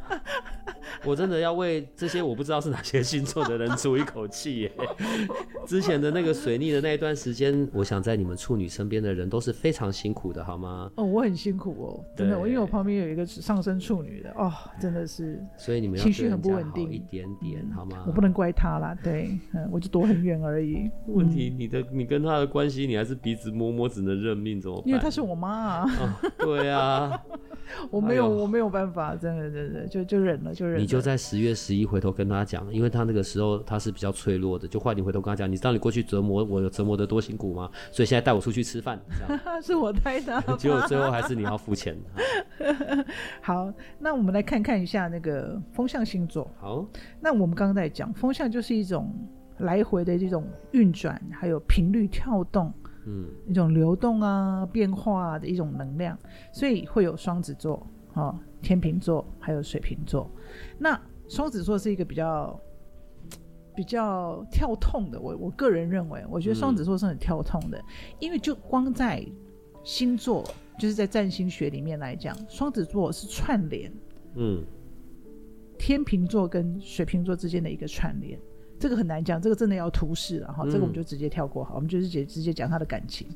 [1.05, 4.71] 我真的要为这些我不知道是哪些星座的人出一口气耶！
[5.65, 10.91] 之前的那个水逆的那一段时间，我想在你们处女身边的人都是非常辛苦的，好吗？
[10.95, 18.03] 哦，我很辛苦哦，真的，我因为我旁边有一个上升处女的哦，真的是，所以你们情绪很不稳定，一点点好吗？
[18.07, 20.89] 我不能怪他啦，对，嗯，我就躲很远而已。
[21.07, 24.87] 问题，你的你跟他的关系，你还是鼻子摸摸，只能认命，怎么办？
[24.87, 27.21] 因为他是我妈啊，哦，对啊，
[27.89, 30.79] 我没有，我没有办法，真的，真的，就就忍了，就忍了。
[30.79, 37.69] 你就在十月十一回头跟他讲，因为他那个时候他是比较脆弱的，就换你回头跟他讲，你知道你过去折磨我，有折磨的多辛苦吗？
[37.91, 38.99] 所以现在带我出去吃饭，
[39.61, 41.97] 是我带的， 结果最后还是你要付钱。
[43.41, 46.49] 好，那我们来看看一下那个风向星座。
[46.59, 46.85] 好，
[47.19, 49.13] 那我们刚刚在讲风向就是一种
[49.59, 52.71] 来回的这种运转，还有频率跳动，
[53.05, 56.17] 嗯，一种流动啊变化的一种能量，
[56.53, 60.29] 所以会有双子座，哦天秤座还有水瓶座，
[60.77, 62.59] 那双子座是一个比较
[63.75, 65.19] 比较跳痛的。
[65.19, 67.83] 我我个人认为，我觉得双子座是很跳痛的，嗯、
[68.19, 69.25] 因为就光在
[69.83, 70.43] 星座
[70.77, 73.91] 就是在占星学里面来讲，双子座是串联，
[74.35, 74.63] 嗯，
[75.79, 78.39] 天秤座跟水瓶座之间的一个串联，
[78.81, 83.27] 这个很难讲，这个真的要图示了哈，这个我们就直接跳过好，嗯、我们就是直接直接讲他的感情。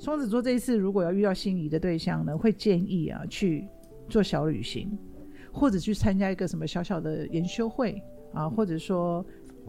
[0.00, 3.68] 双子座这一次如果要遇到心仪的对象呢，会建议啊去
[4.08, 4.98] 做小旅行，
[5.52, 9.24] 或者去参加一个什么小小的研修会啊，或者说。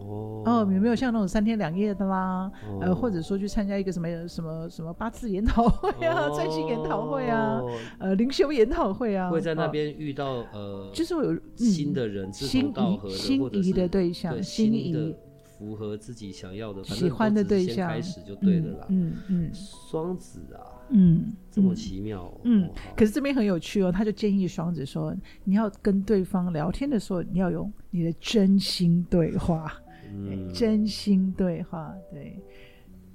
[0.06, 2.50] 哦，哦，有没有像那种三天两夜的啦？
[2.68, 7.60] 哦、呃，或者说去参加一个什么什么什么八字研讨会啊、 占星研讨会啊、
[7.98, 9.30] 呃灵修研讨会啊？
[9.30, 15.14] 会在那边遇到、哦、呃，就是会有新的人，志同道合的，心仪的对象，心仪
[15.58, 18.86] 符合自己想要的、喜欢的对象，开始就对了啦。
[18.88, 20.60] 嗯嗯，双、嗯、 子啊。
[20.92, 22.40] 嗯，这么奇妙、哦。
[22.42, 29.72] 嗯，可是这边很有趣哦，他就建议双子说，你要跟对方聊天的时候，你要用你的真心对话。
[30.12, 32.38] 嗯，真心对话，对，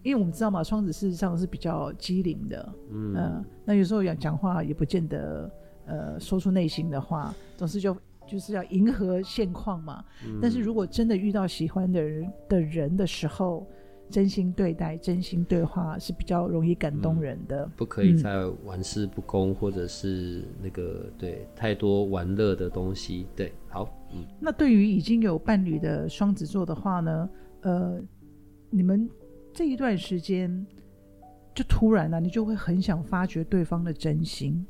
[0.04, 2.74] 因为我们知道嘛，双子事实上是比较机灵的。
[2.92, 5.52] 嗯、呃，那有时候要讲话也不见得，
[5.86, 10.04] 呃，说出内心的话，总是就就是要迎合现况嘛。
[10.26, 13.68] 嗯、但是如果真的遇到喜欢的人的人的时候，
[14.10, 17.66] 真心对待、真心对话是比较容易感动人的。
[17.66, 23.26] 嗯、不可以再玩世不恭，嗯、或者是那个对太多玩乐的东西。
[23.36, 24.24] 对，好，嗯。
[24.40, 27.30] 那对于已经有伴侣的双子座的话呢？
[27.62, 28.00] 呃，
[28.70, 29.10] 你们
[29.54, 30.66] 这一段时间
[31.54, 34.66] 就突然了、啊，你就会很想发掘对方的真心。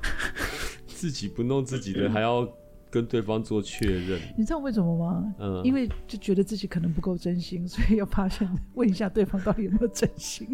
[0.86, 2.48] 自己不弄自己的，还要。
[2.96, 5.34] 跟对方做确认，你知道为什么吗？
[5.38, 10.48] 嗯，因为就觉得自己可能不够真心， 所以要发现问一下对方到底有没有真心。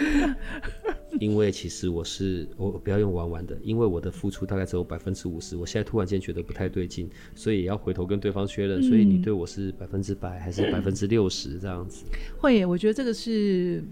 [1.18, 8.80] 因为其实我是我不要用玩玩的，因为我的付出大概只有百分之五十，我现在突然间觉得不太对劲，所以也要回头跟对方确认。
[8.80, 12.04] 嗯、所以你对我是百分之百还是 百分之六十这样子？
[12.38, 13.82] 会耶，我觉得这个是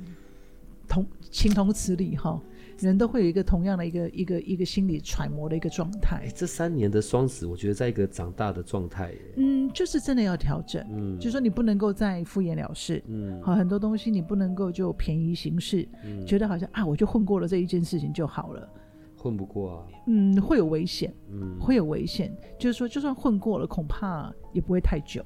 [0.87, 2.39] 同情同此理哈。
[2.79, 6.18] 人都会有一个同样的一个一个一个心理揣摩的一个状态。
[6.24, 9.14] 欸，这三年的双子，我觉得在一个长大的状态。
[9.37, 10.85] 嗯，就是真的要调整。
[10.91, 13.03] 嗯，就是说你不能够再敷衍了事。
[13.07, 15.89] 嗯，好，很多东西你不能够就便宜行事。
[16.05, 18.68] 嗯，觉得好像啊，我就混过了这一件事情就好了。
[19.16, 19.87] 混不过啊。
[20.07, 21.14] 嗯，会有危险。
[21.31, 22.37] 嗯，会有危险。
[22.59, 25.24] 就是说，就算混过了，恐怕也不会太久，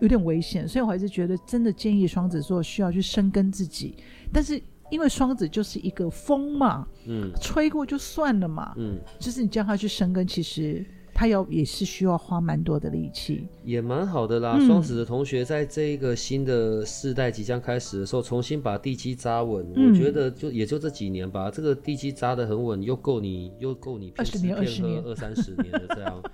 [0.00, 0.68] 有点危险。
[0.68, 3.94] 所以我还是觉得，真的建议双子座需要去深耕自己，
[4.32, 4.60] 但是。
[4.90, 10.84] 因为双子就是一个风嘛，嗯，吹过就算了嘛，嗯，就是你叫他去生根，其实
[11.18, 14.56] 他要也是需要花蛮多的力气，也蛮好的啦。
[14.60, 26.22] 双、嗯、子的同学在这一个新的世代即将开始的时候，重新把地基扎稳，嗯、我觉得就也就这几年吧，这个地基扎得很稳，又够你又够你二十年、二十年、二三十年的这样。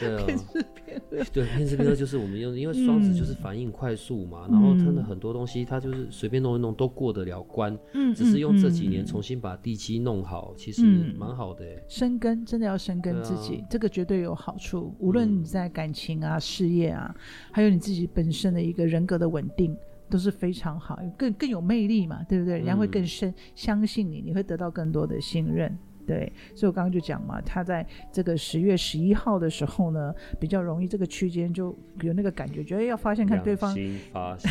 [0.00, 0.26] 对啊，
[1.34, 10.82] 对，偏执偏执就是我们用，因为双子就是反应快速嘛，嗯、然后真的很多东西他就是随便弄一弄都过得了关，嗯，只是用这几年重新把地基弄好，嗯、其实
[11.14, 11.62] 蛮好的。
[11.88, 14.94] 生根真的要生根自己，啊、这个绝对有好处。
[14.98, 17.14] 无论你在感情啊、事业啊，
[17.50, 19.76] 还有你自己本身的一个人格的稳定，
[20.08, 22.56] 都是非常好，更更有魅力嘛，对不对？
[22.58, 25.76] 人家会更深相信你，你会得到更多的信任。
[26.06, 33.72] 对，所以我刚刚就讲嘛，他在这个十月十一号的时候呢，比较容易这个区间就有那个感觉，觉得要发现看对方。
[33.72, 34.50] 新发现。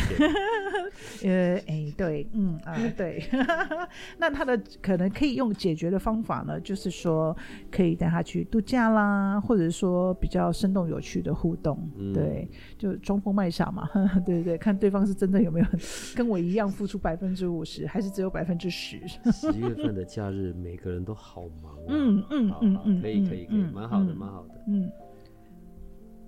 [1.24, 3.22] 呃，哎，对，嗯啊，对。
[4.18, 7.36] 那他的可能可以用解决的方法呢，就是说
[7.70, 12.48] 可以带他去度假啦，或者说比较生动有趣的互动，嗯、对，
[12.78, 13.88] 就装疯卖傻嘛，
[14.24, 15.66] 对对对，看对方是真的有没有
[16.14, 19.00] 跟我一样付出百分之五十，还是只有百分之十。
[19.32, 21.41] 十月份的假日，每个人都好。
[21.42, 21.86] 好忙啊！
[21.88, 24.54] 嗯嗯嗯嗯，可以可以可以，蛮好的蛮好的。
[24.68, 24.90] 嗯，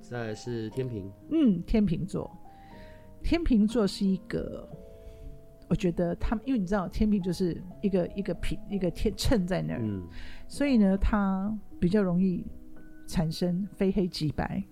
[0.01, 2.31] 再来是天秤，嗯，天秤座，
[3.23, 4.69] 天秤座是一个，
[5.69, 10.03] 我觉得他们，因为你知道，天秤就是一个一个平一个天秤在那儿，嗯，
[10.49, 12.45] 所以呢，他比较容易
[13.07, 14.63] 产生非黑即白，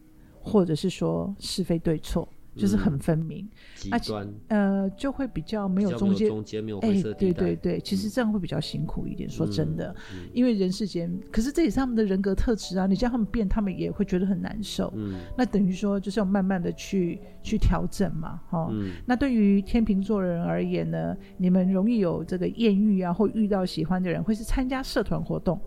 [0.41, 2.29] 或者是说是非对错。
[2.55, 7.41] 就是很分明，极端，呃，就会比较没有中间，中间没有灰色地带。
[7.41, 9.29] 哎，对对对，其实这样会比较辛苦一点。
[9.29, 9.95] 说真的，
[10.35, 12.87] 因为人世间，可是这也是他们的人格特质啊。
[12.87, 14.93] 你叫他们变，他们也会觉得很难受。
[14.95, 18.69] 嗯，那等于说就是要慢慢的去去调整嘛，哈。
[18.71, 25.59] 嗯，那对于天秤座的人而言呢，你们容易有这个艳遇啊，或遇到喜欢的人，会是参加社团活动，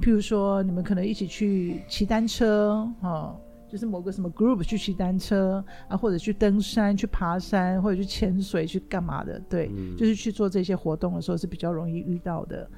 [0.00, 3.38] 譬如说你们可能一起去骑单车，哈。
[3.68, 9.38] 就是某个什么 group 去骑单车啊，或者去登山、去爬山，或者去潜水、去干嘛的？
[9.48, 12.68] 对，嗯、就是去做这些活动的时候是比较容易遇到的。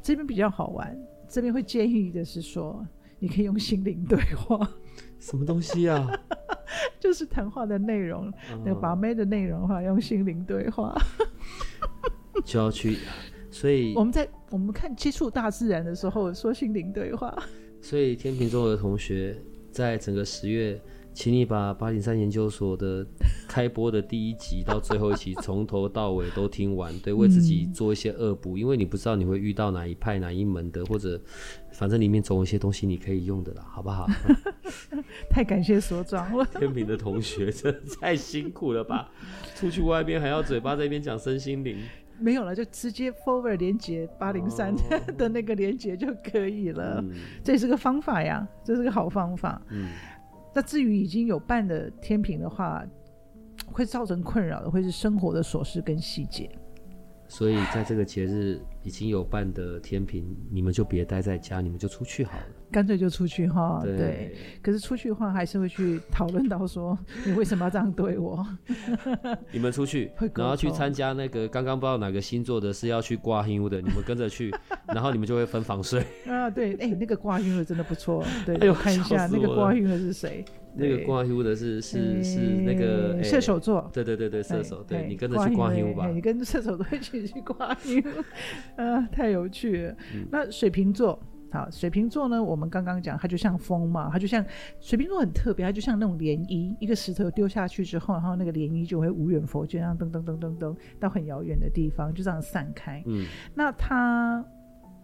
[0.00, 2.84] 这边比较好玩，这边会建议的是说，
[3.18, 4.68] 你可以用心灵对话。
[5.18, 6.10] 什么东西啊？
[6.98, 10.94] 就是谈话的内容，嗯、那个把妹的内容的话，用心灵对话。
[12.44, 12.96] 就要去。
[13.50, 17.36] 所以我们在我们看接触大自然的时候说心灵对话。
[17.82, 19.36] 所以天秤座的同学，
[19.72, 20.78] 在整个十月，
[21.14, 23.04] 请你把八零三研究所的
[23.48, 31.20] 开播的第一集到最后一集从头到尾都听完，对，为自己做一些恶补，嗯、因为你不知道你会遇到哪一派哪一门的，或者
[31.72, 34.06] 反正里面总有一些东西你可以用的啦，好不好？
[35.30, 39.10] 太感谢所长了，天平的同学真的太辛苦了吧？
[39.56, 41.78] 出去外边还要嘴巴在一边讲身心灵。
[42.22, 44.74] 没有了，就直接 forward 连接八零三
[45.18, 47.04] 的那个连接就可以了。
[47.42, 49.60] 这是个方法呀，这是个好方法。
[49.70, 49.88] 嗯，
[50.54, 52.84] 那至于已经有伴的天平的话，
[53.66, 56.50] 会造成困扰的会是生活的琐事跟细节。
[57.28, 62.44] 所以在这个节日已经有伴的天平，你们就别待在家，你们就出去好了。
[62.72, 64.34] 干脆就出去哈，对。
[64.62, 68.44] 可是出去的话还是会去讨论到说 你为什么要这样对我，
[69.52, 73.80] 你们出去，然后去参加那个刚刚不知道哪个星座的，是要去刮黑屋的。
[73.82, 74.50] 你们跟着去，
[74.88, 76.48] 然后你们就会分房睡啊。
[76.48, 78.24] 对，哎，那个刮黑屋的真的不错。
[78.46, 80.44] 对，我看一下那个刮黑屋的是谁？
[80.74, 83.90] 那个刮黑屋的是是是那个射手座。
[83.92, 84.82] 对，对，对，对，射手。
[84.82, 86.08] 对你跟着去刮黑屋吧。
[86.08, 88.04] 你跟射手座一起去刮黑屋
[88.80, 89.94] 啊，太有趣了。
[90.30, 91.20] 那水瓶座。
[91.52, 94.44] 好，水瓶座呢，我们刚刚讲，它就像风嘛，它就像
[94.80, 103.02] 水瓶座很特别，它就像那种涟漪，一个石头丢下去之后，然后那个涟漪就会无远弗届，这样噔噔噔噔噔到很遥远的地方，就这样散开。
[103.06, 104.44] 嗯，那他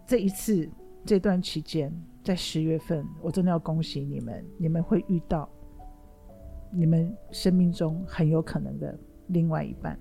[0.06, 0.68] 这一次
[1.04, 1.92] 这段期间，
[2.24, 5.48] 在十月份，我真的要恭喜你们，你们会遇到。
[6.70, 8.94] 你们生命中很有可能的
[9.28, 9.98] 另外一半，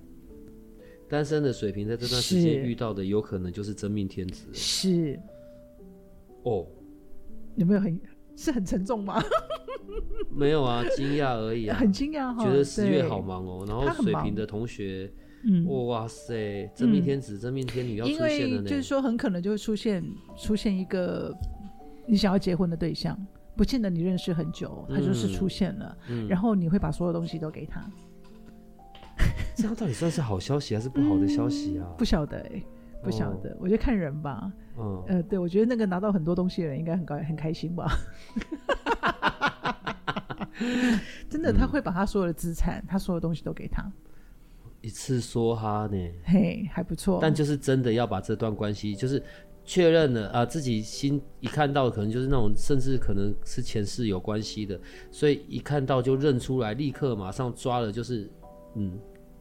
[1.08, 4.46] 单身的水瓶在这段时间遇到的，有可能就是真命天子。
[4.52, 5.18] 是，
[6.48, 6.66] 哦，
[7.56, 8.00] 有没有很
[8.36, 9.22] 是很沉重吗？
[10.30, 13.64] 没有啊，惊讶而已啊，很惊讶哈，觉得十月好忙哦。
[13.66, 15.10] 然后水平的同学，
[15.44, 18.36] 嗯，哇塞，真命天子、真命天女要出现了呢。
[18.46, 20.04] 因为就是说，很可能就会出现
[20.36, 21.34] 出现一个
[22.06, 23.18] 你想要结婚的对象。
[23.56, 27.84] 不见得你认识很久，他就是出现了，嗯嗯、然后你会把所有东西都给他。
[29.56, 31.88] 这样到底算是好消息还是不好的消息啊？
[31.90, 32.66] 嗯、不晓得哎、欸，
[33.02, 34.52] 不晓得，哦、我觉得看人吧。
[34.78, 37.86] 嗯，呃，对，我觉得那个拿到很多东西的人应该很高很开心吧。
[41.28, 43.90] 真的，他会把他所有的资产，嗯、他所有东西都给他。
[44.80, 45.96] 一次说哈呢？
[46.24, 47.18] 嘿，还不错。
[47.20, 49.22] 但就是真的要把这段关系，就是。
[49.70, 54.80] 确认了啊，自己心一看到可能就是那种，甚至可能是前世有关系的，
[55.10, 58.30] 所以一看到就认出来，立刻马上抓了，就是
[58.76, 58.98] 嗯，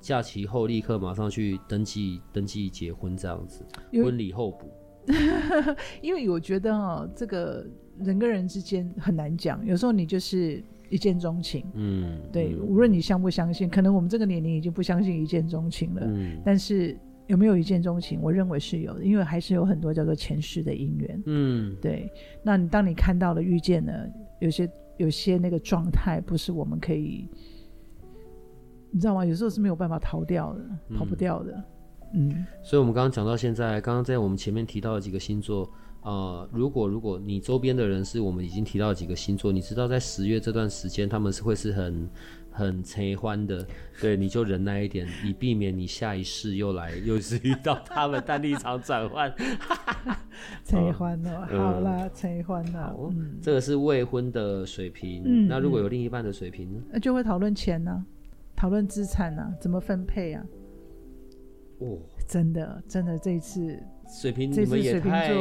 [0.08, 4.72] 假期后立刻马上去登记登记结婚这样子，婚礼候补。
[6.01, 7.68] 因为我觉得哦，这个
[7.99, 16.97] 人跟人之间很难讲，有时候你就是一见钟情，嗯，对，嗯、无论你相不相信，可能我们这个年龄已经不相信一见钟情了，嗯，但是。
[17.28, 18.22] 有没有一见钟情？
[18.22, 21.24] 我认为是有的，因为还是有很多叫做前世的姻缘。
[21.26, 22.10] 嗯，对。
[22.41, 27.28] 那你当你看到了遇见了，有些有些那个状态不是我们可以，
[28.98, 29.24] 你知道吗？
[29.24, 31.64] 有时候是没有办法逃掉的，嗯、逃不掉的。
[32.16, 32.43] 嗯。
[32.64, 35.66] 所以，我们刚刚讲到现在，刚刚在我们前面提到的几个星座
[36.02, 42.10] 啊、呃，如果如果你周边的人是我们已经提到几个星座，你知道在十月这段时间，他们是会是很。
[42.50, 43.64] 很悲欢的，
[44.02, 49.32] 对，你就忍耐一点，以避免你下一世又来，又是遇到他们，但立场转换。
[50.68, 52.91] 悲欢哦，好啦，悲欢啦。
[53.12, 56.82] 嗯，这个是未婚的水平，嗯、那如果有另一半的水平呢？
[56.91, 58.02] 那就会讨论钱呢、啊，
[58.58, 60.43] 讨论资产呢、啊，怎么分配啊？
[61.80, 63.80] 哦，真的，真的，这一次
[64.10, 65.32] 水瓶，你们也太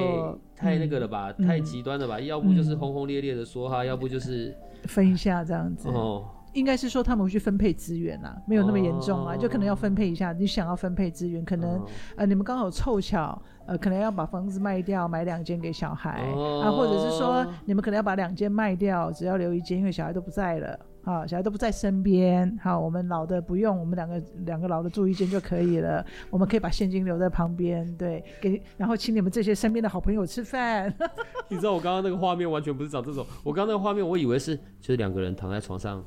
[0.55, 2.21] 太那个了吧，嗯、太极端了吧？
[2.21, 4.55] 要不就是轰轰烈烈的说哈，嗯、要不就是
[4.85, 6.29] 分一下这样子哦。
[6.53, 9.41] 应该是说他们会去分配资源啊，没有那么严重啊，oh.
[9.43, 10.33] 就可能要分配一下。
[10.33, 11.89] 你想要分配资源，可能、oh.
[12.17, 16.65] 呃你们刚好凑巧，呃可能要把房子卖掉，买两间给小孩、oh.
[16.65, 20.79] 啊，或者是说你们可能要把两间卖掉，只要留一间，因为小孩都不在了。
[21.07, 22.59] 好，小孩都不在身边。
[22.61, 26.05] 好，我们老的不用，我们两个两个老的住一间就可以了。
[26.31, 30.93] 我们可以把现金留在旁边，对，给然后请你们这些身边的好朋友吃饭。
[31.49, 36.05] 你知道我刚刚那个画面完全不是长这种，我刚刚那个画面我以为是就是两个人躺在床上，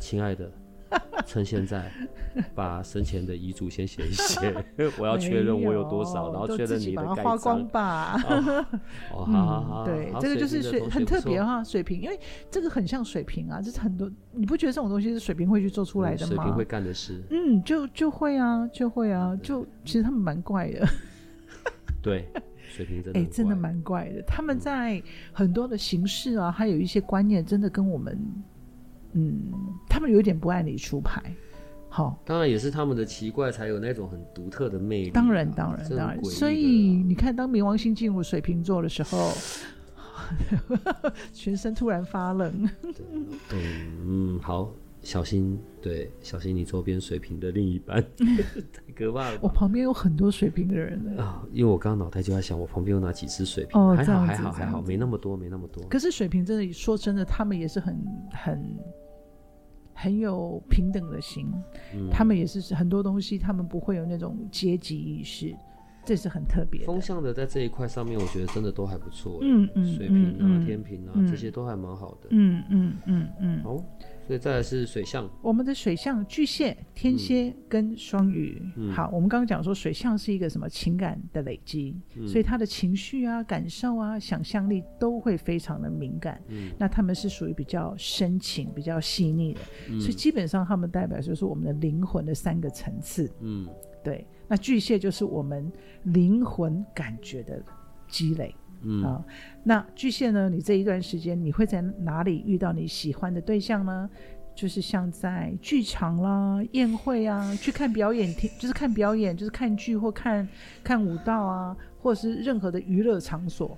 [0.00, 0.50] 亲爱的。
[1.26, 1.90] 趁现在，
[2.54, 4.54] 把生前的遗嘱先写一写。
[4.98, 8.16] 我要确认我有多少，然后确认你的盖花光吧。
[9.12, 9.84] 哦，好好好。
[9.84, 12.18] 对，这个就是水很特别哈，水瓶，因为
[12.50, 16.34] 这个很像水瓶啊，这是很多你不觉得这种东西是水瓶会去做出来的吗？
[16.34, 17.22] 水瓶会干的事。
[17.30, 20.88] 嗯，就就会啊，就会啊，就其实他们蛮怪的。
[22.00, 24.22] 对，水瓶真的哎，真的蛮怪的。
[24.22, 25.02] 他们在
[25.32, 28.18] 很多的形式啊，还有一些观念，真的跟我们。
[29.12, 29.52] 嗯，
[29.88, 31.22] 他们有点不按理出牌，
[31.88, 35.10] 好，当然也是他们的奇怪才有那种很独特的魅力。
[35.10, 36.24] 当然，当然，当然。
[36.24, 39.32] 所以你看，当冥王星进入水瓶座的时候，
[41.32, 42.68] 全身突然发冷。
[43.48, 43.58] 对，
[44.04, 44.70] 嗯，好。
[45.00, 49.38] 小心，对，小心你周边水瓶的另一半， 太可怕了。
[49.40, 53.80] 我旁边有很多水瓶的人啊，因为我刚刚脑袋就在想，我旁边有哪几只水瓶？
[53.80, 55.84] 哦，还好，还好，还好，没那么多，没那么多。
[55.88, 57.96] 可是水瓶真的，说真的，他们也是很
[58.32, 58.76] 很
[60.00, 61.44] 很有平等的心，
[61.92, 65.52] 嗯、他们也是很多东西，他们不会有那种阶级意识。
[66.04, 66.86] 这是很特别。
[66.86, 69.40] 风向的在这一块上面，我觉得真的都还不错。
[69.42, 72.28] 嗯嗯，水平啊、嗯、天平啊、嗯，这些都还蛮好的。
[72.30, 73.62] 嗯嗯嗯嗯。
[73.62, 73.84] 好，
[74.28, 75.26] 所以再来是水象。
[75.40, 78.92] 我们的水象巨蟹、天蝎跟双鱼、嗯。
[78.92, 86.38] 好，我们刚刚讲说水象是一个什么情感的累积、嗯，所以他的情绪啊、感受啊、想象力都会非常的敏感。
[86.48, 93.32] 嗯，那他们是属于比较深情、比较细腻的、嗯，所以基本上他们代表就是我们的灵魂的三个层次。
[93.40, 93.66] 嗯，
[94.04, 94.26] 对。
[94.46, 95.72] 那巨蟹就是我们
[96.02, 97.62] 灵魂感觉的
[98.08, 99.24] 积累，嗯啊，
[99.68, 100.48] 那巨蟹呢？
[100.48, 104.08] 你这一段时间你会在哪里遇到你喜欢的对象呢？
[104.54, 110.48] 就是像在剧场啦、宴会啊，去看表演厅，就是看表演，就是看剧或看
[110.82, 113.76] 看舞蹈啊，或者是任何的娱乐场所。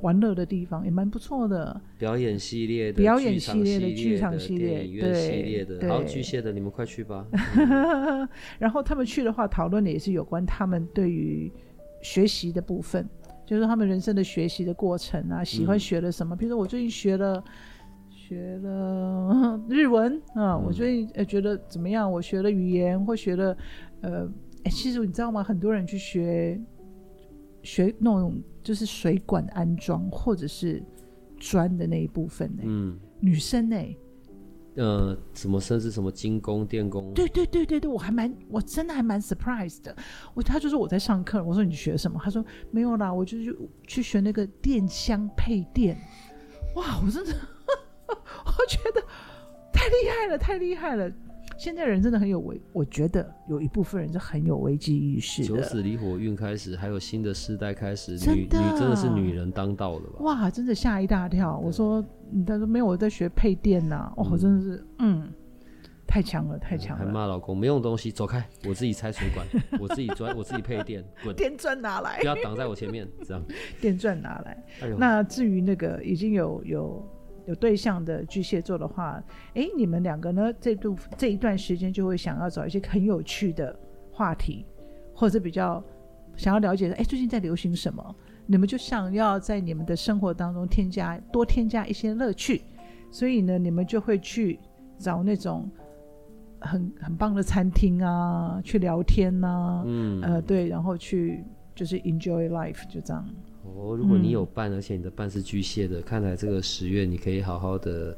[0.00, 7.24] 玩乐的地方也蛮不错的，表演系列的、表演系列的剧场系列、电影院系列的，好巨蟹的，你们快去吧。
[8.58, 11.52] 然后他们去的话，讨论的也是有关他们对于
[12.02, 13.08] 学习的部分，
[13.50, 16.36] 就是他们人生的学习的过程啊，喜欢学了什么？
[16.36, 17.42] 比、嗯、如说我最近学了
[18.08, 22.08] 学了 日文啊、嗯，我最近呃觉得怎么样？
[22.10, 23.56] 我学了语言或学了
[24.02, 24.24] 呃，
[24.62, 25.42] 哎，其实你知道吗？
[25.42, 26.60] 很多人去学。
[27.62, 30.82] 学那种就是水管安装或者是
[31.36, 32.62] 砖的那一部分呢？
[32.64, 33.76] 嗯，女生呢？
[34.80, 37.12] 呃，什么甚至什么精工、电工？
[37.12, 39.94] 对对对对对，我还蛮我真的还蛮 surprised 的。
[40.32, 42.18] 我他就说我在上课，我说你学什么？
[42.24, 45.98] 他说没有啦，我就去去学那个电箱配电。
[46.76, 47.32] 哇，我真的，
[48.08, 49.02] 我觉得
[49.70, 51.12] 太厉害了，太厉害了。
[51.60, 55.48] 现在人真的很有危，我觉得有一部分人是很有危机意识的。
[55.48, 60.20] 九死离火运开始，还有新的世代开始，女女真的是女人当道了吧？
[60.20, 61.58] 哇，真的吓一大跳！
[61.58, 62.02] 我说，
[62.46, 64.14] 他说没有，我在学配电呐、啊。
[64.16, 65.30] 哦，我真的是，嗯，
[66.06, 67.04] 太强了，太强了。
[67.04, 68.42] 还骂老公没用东西，走开！
[68.66, 69.46] 我自己拆水管，
[69.78, 71.36] 我自己钻，我自己配电，滚！
[71.36, 73.44] 电钻拿来， 不要挡在我前面，这样。
[73.82, 74.64] 电钻拿来。
[74.96, 77.06] 那至于那个已经有有。
[77.46, 79.22] 有对象的巨蟹座的话，
[79.54, 80.52] 哎，你们两个呢？
[80.60, 83.74] 这度这一段时间就会想要找一些很有趣的
[84.12, 84.64] 话题，
[85.14, 85.82] 或者比较
[86.36, 88.14] 想要了解的，哎，最近在流行什么？
[88.46, 92.62] 你们就想要在你们的生活当中添加多添加一些乐趣，
[93.10, 94.58] 所以呢，你们就会去
[94.98, 95.70] 找那种
[96.58, 101.44] 很很棒的餐厅啊，去聊天呐、啊，嗯，呃，对，然后去
[101.74, 103.24] 就是 enjoy life，就这样。
[103.76, 108.16] 哦，如果你有伴，嗯，而且你的伴是巨蟹的，看来这个十月你可以好好的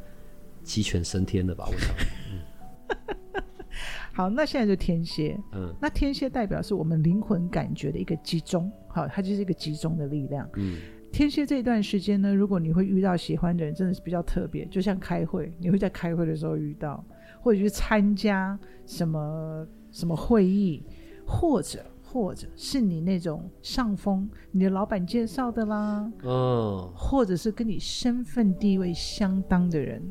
[0.63, 1.69] 鸡犬升天了吧？
[1.71, 1.95] 我想。
[2.33, 3.45] 嗯、
[4.13, 5.39] 好，那现在就天蝎。
[5.53, 10.49] 嗯，那天蝎代表是我们灵魂感觉的一个集中，好，它就是一个集中的力量。
[10.57, 10.79] 嗯，
[11.13, 17.05] 天蝎这一段时间呢，如果你会遇到喜欢的人，真的是比较特别，就像开会，你会在开会的时候遇到，
[17.41, 20.83] 或者去参加什么什么会议，
[21.27, 21.85] 或者。
[22.13, 30.03] 或者是你那种上峰，你的老板介绍的啦，嗯，或者是跟你身份地位相当的人，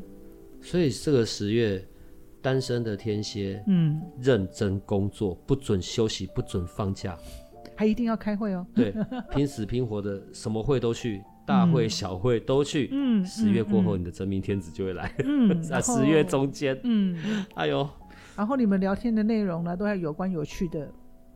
[0.60, 1.86] 所以这个十月
[2.40, 7.16] 单身的天蝎，嗯，认真工作，不准休息，不准放假，
[7.76, 8.92] 还一定要开会哦，对，
[9.30, 17.88] 拼死拼活的，什么会都去，大会小会都去，嗯，十月过后，你的真命天子就会来，嗯， 在十月中间，嗯，哎呦，
[18.36, 20.90] 然后你们聊天的内容呢，都还有关有趣的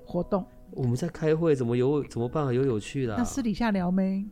[0.04, 0.44] 活动。
[0.76, 2.54] 我们在开会，怎么有怎么办？
[2.54, 3.16] 有有趣的、啊？
[3.18, 4.24] 那私底下聊没？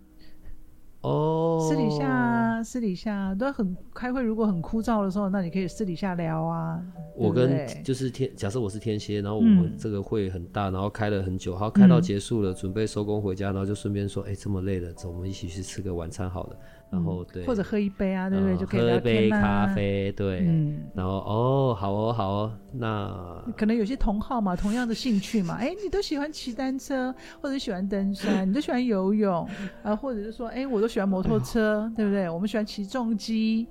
[1.01, 4.23] 哦、oh，私底下私底下都很开会。
[4.23, 6.83] 如果很枯燥的时候，那你可以私底下聊啊。
[7.15, 16.57] 我跟就是天，假设我是天蝎，然后我们这个会很大，嗯、然后开了很久，好开到结束了，嗯、准备收工回家，然后就顺便说，哎，这么累了，走，我们一起去吃个晚餐好了。
[16.91, 18.57] 然后对，或者喝一杯啊，对不对？
[18.57, 20.41] 就可以喝一杯咖啡，对。
[20.47, 20.85] 嗯。
[20.95, 25.57] 然后哦，好哦，好哦，那可能有些同好嘛，同样的兴趣嘛。
[25.57, 29.49] 哎，你都喜欢骑单车，或者喜欢登山， 你都喜欢游泳
[29.83, 32.29] 啊，或者是说，哎，我都喜欢摩托车，哎，对不对？
[32.29, 33.67] 我们喜欢骑重机。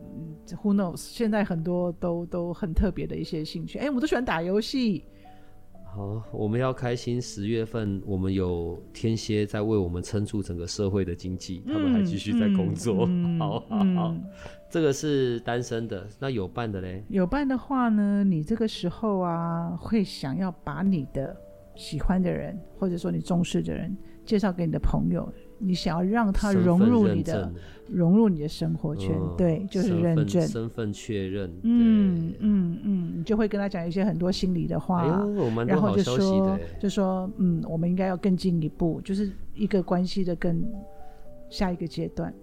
[0.00, 0.96] 嗯，Who knows？
[0.96, 3.78] 现在很多都都很特别的一些兴趣。
[3.78, 5.04] 哎，我们都喜欢打游戏。
[5.94, 7.20] 好，我们要开心。
[7.20, 13.04] 十月份我们有天蝎在为我们撑住整个社会的经济，嗯、他们还继续在工作。
[13.06, 14.24] 嗯、 好好好，嗯、
[14.70, 17.04] 这个是单身的，那有伴的嘞？
[17.10, 21.36] 有伴的话呢，你这个时候啊，会想要把你的
[21.74, 23.94] 喜欢的人，或者说你重视的人，
[24.24, 25.30] 介绍给你的朋友。
[25.62, 27.52] 你想要让他融入你的
[27.88, 40.64] 融入你的生活圈，嗯、对，就是认证身份确认，嗯嗯嗯，你就会跟他讲一些很多心里的话，哎、然后就说就说嗯，我们应该要更进一步，就是一个关系的更
[41.48, 42.34] 下一个阶段。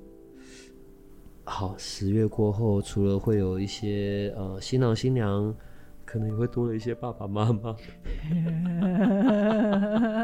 [1.44, 5.54] 好，十月过后，除了会有一些呃新郎新娘。
[6.11, 7.76] 可能也会多了一些爸爸妈妈，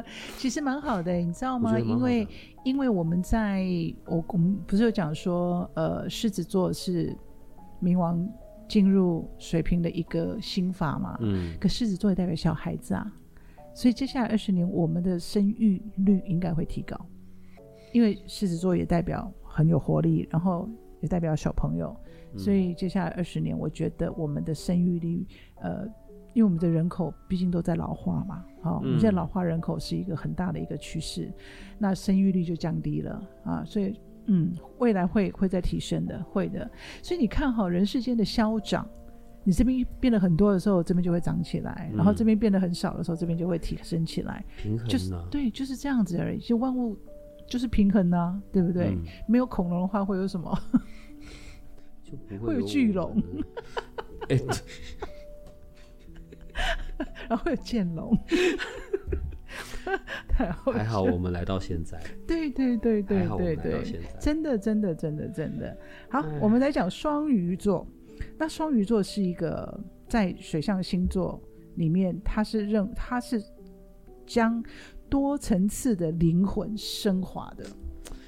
[0.35, 1.79] 其实蛮好的，你知道吗？
[1.79, 2.27] 因为
[2.63, 3.63] 因为我们在
[4.07, 7.15] 我我们不是有讲说，呃，狮子座是
[7.79, 8.27] 冥王
[8.67, 13.13] 进入水瓶的一个心法嘛，嗯，可狮子座也代表小孩子啊，
[13.75, 16.99] 所以接下来二十年我们的生育率应该会提高，
[17.93, 20.67] 因为狮子座也代表很有活力，然后
[21.01, 21.95] 也代表小朋友。
[22.37, 25.25] 所以接下来二十年，我觉得我们的生育率，
[25.61, 25.85] 呃，
[26.33, 31.31] 因为我们的人口毕竟都在老化嘛，好、哦，我们现在老化人口是一个很大的一个趋势，
[31.77, 36.69] 那生育率就降低了啊，所以嗯，未来会会再提升的，会的。
[37.01, 38.87] 所以你看好人世间的消长，
[39.43, 46.39] 你这边变得很多的时候，这边就会长起来，然后这边变得很少的时候，这边就会提升起来，平衡、啊、就是对，就是这样子而已。
[46.39, 46.97] 就万物
[47.47, 48.87] 就是平衡呢、啊，对不对？
[48.87, 50.51] 嗯、没有恐龙的话，会有什么？
[52.29, 53.21] 就不会有，巨龙，
[54.29, 54.39] 欸、
[57.29, 58.17] 然后会有剑龙，
[60.33, 63.83] 还好我们来到现在，对对对对对对，
[64.19, 65.77] 真的真的真的真的。
[66.09, 66.19] 好。
[66.21, 67.87] 唉我们来讲双鱼座，
[68.37, 71.41] 那双鱼座是一个在水象星座
[71.75, 73.43] 里面，它是认它是
[74.25, 74.63] 将
[75.09, 77.65] 多层次的灵魂升华的。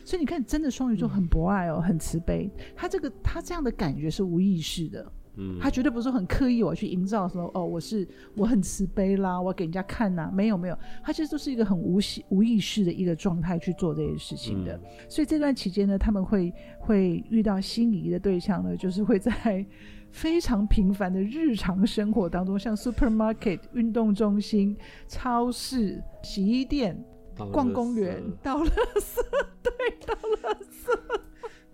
[0.08, 2.50] 所以你看，真的双鱼座很博爱哦，嗯、很慈悲。
[2.78, 8.08] 他这个他这样的感觉是无意识的，嗯，他绝对不是说很刻意我去营造说哦，我是
[8.38, 14.78] 我很慈悲啦，我给人家看呐、啊，没有没有，他其实都是一个很无意无意识的一个状态去做这些事情的。
[14.78, 19.66] 嗯、所以这段期间呢，他们会会遇到心仪的对象呢，就是会在
[20.10, 24.74] 非常平凡的日常生活当中，像 supermarket 运动中心、
[25.06, 26.98] 超市、洗衣店。
[27.46, 28.70] 逛公园，倒垃
[29.00, 29.24] 圾，
[29.62, 29.72] 对，
[30.06, 31.20] 倒垃圾。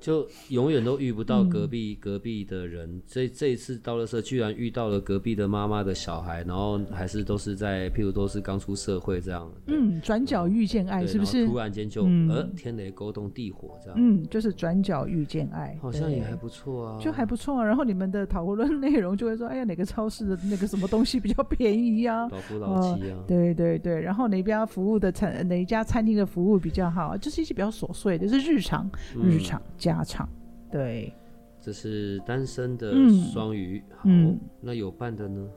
[0.04, 9.50] 就永远都遇不到隔壁、嗯、隔壁的人，这这一次到了社，居然遇到了隔壁的妈妈的小孩，然后还是都是在，譬如都是刚出社会这样。
[9.68, 11.48] 嗯，转角遇见爱是不是？
[11.48, 13.98] 突然间就、嗯、呃天雷勾动地火这样。
[13.98, 17.64] 嗯，就是转角遇见爱，好像也还不错啊，就还不错啊。
[17.64, 22.30] 然后你们的讨论内容就会说，哎呀，哪个超市的 那个什么东西比较便宜呀、啊？
[22.30, 23.24] 老夫老妻啊、哦。
[23.26, 28.92] 对对对，然后哪边服务的餐，哪一家餐厅的服务比较好，就是一些比较琐碎的，就是日常
[29.24, 29.93] 日常加。
[29.94, 30.28] 嗯家常，
[30.72, 31.14] 对，
[31.62, 32.94] 这是单身的
[33.32, 33.82] 双鱼。
[33.96, 35.48] 好，嗯、那有伴的呢？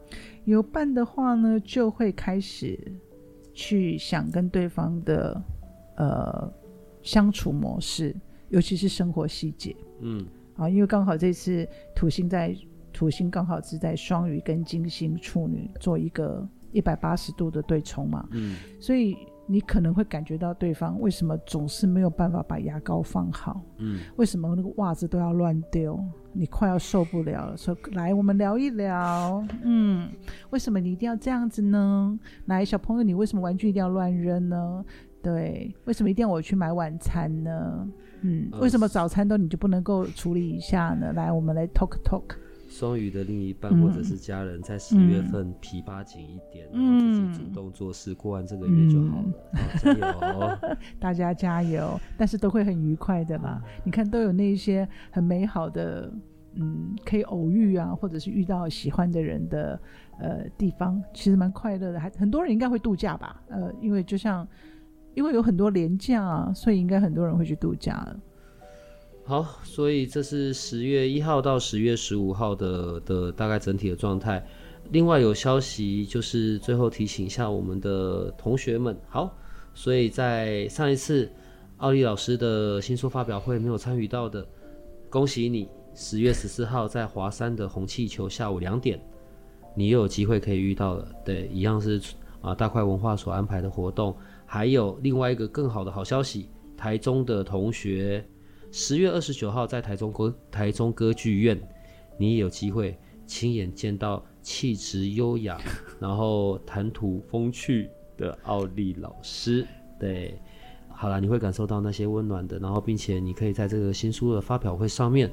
[0.44, 2.78] 有伴的话呢，就会开始
[3.54, 5.42] 去想跟对方的
[5.96, 6.52] 呃
[7.02, 8.14] 相处模式，
[8.50, 9.74] 尤其是生活细节。
[10.00, 10.26] 嗯，
[10.56, 12.54] 啊，因为刚好这次土星在
[12.92, 18.28] 土星刚好是在双鱼跟金星处女做一个一百八十度的对冲嘛。
[18.32, 19.16] 嗯，所以。
[19.46, 23.60] 你可能会感觉到对方为什么总是没有办法把牙膏放好？
[23.78, 25.98] 嗯，为什么那个袜子都要乱丢？
[26.32, 29.42] 你快要受不了了，说来我们聊一聊。
[29.62, 30.10] 嗯，
[30.50, 32.18] 为什么你一定要这样子呢？
[32.46, 34.84] 来，小朋友，你为什么玩具一定要乱扔呢？
[35.22, 37.88] 对，为什么一定要我去买晚餐呢？
[38.22, 41.12] 嗯，为什么早餐都你就不能够处理一下呢？
[41.12, 42.36] 来，我们来 talk talk。
[42.76, 49.32] 双鱼的另一半或者是家人，在十月份皮扒紧一点，嗯、然后自己主动做事，过完这个月就好了。
[49.80, 50.76] 加油！
[51.00, 51.98] 大家加油！
[52.18, 53.62] 但是都会很愉快的啦。
[53.64, 56.12] 嗯、你看，都有那一些很美好的，
[56.56, 59.80] 嗯，可以偶遇啊，或者是遇到喜欢的人的
[60.18, 61.98] 呃地方，其实蛮快乐的。
[61.98, 63.42] 还很多人应该会度假吧？
[63.48, 64.46] 呃，因为就像
[65.14, 68.20] 因为有很多连假啊，所以应该很多人会去度假了。
[69.28, 74.46] 好，所以这是十月一号到十月十五号的的大概整体的状态。
[74.92, 78.96] 另外有消息就是最后提醒一下我们的同学们。
[79.08, 79.36] 好，
[79.74, 81.28] 所以在上一次
[81.78, 84.46] 奥利老师的新书发表会没有参与到的，
[85.10, 88.96] 恭喜你，十月十四号在华山的红气球下午两点，
[89.74, 91.04] 你又有机会可以遇到了。
[91.24, 92.00] 对，一样是
[92.40, 94.16] 啊大块文化所安排的活动。
[94.44, 98.24] 还有另外一个更好的好消息，台中的同学。
[98.70, 101.60] 十月二十九号在台中歌台中歌剧院，
[102.18, 105.60] 你也有机会亲眼见到气质优雅，
[105.98, 109.66] 然后谈吐风趣的奥利老师。
[109.98, 110.38] 对，
[110.88, 115.32] 好了，你会感受到那些温暖的，然后并且你可以在这个新书的发表会上面，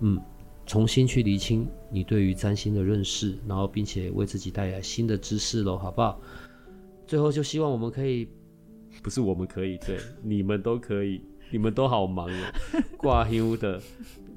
[0.00, 0.18] 嗯，
[0.64, 6.20] 重新去厘清你对于占星的认识，然后并且为自己带来新的知识喽，好不好？
[7.06, 8.28] 最后就希望我们可以，
[9.02, 12.52] 不是我们可以，对，你们都可以，你们都好忙哦，
[12.96, 13.80] 挂休的，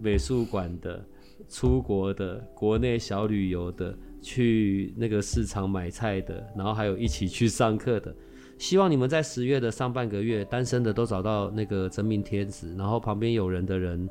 [0.02, 1.03] 美术馆的，
[1.48, 8.14] 出国的，国内小旅游的，去那个市场买菜的，然后还有一起去上课的。
[8.57, 14.07] 希望你们在十月的上半个月，单身的都找到那个真命天子，然后旁边有人的人，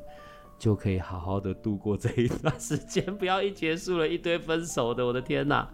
[0.59, 5.67] 就可以好好的度过这一段时间， 不要一结束了一堆分手的，我的天哪！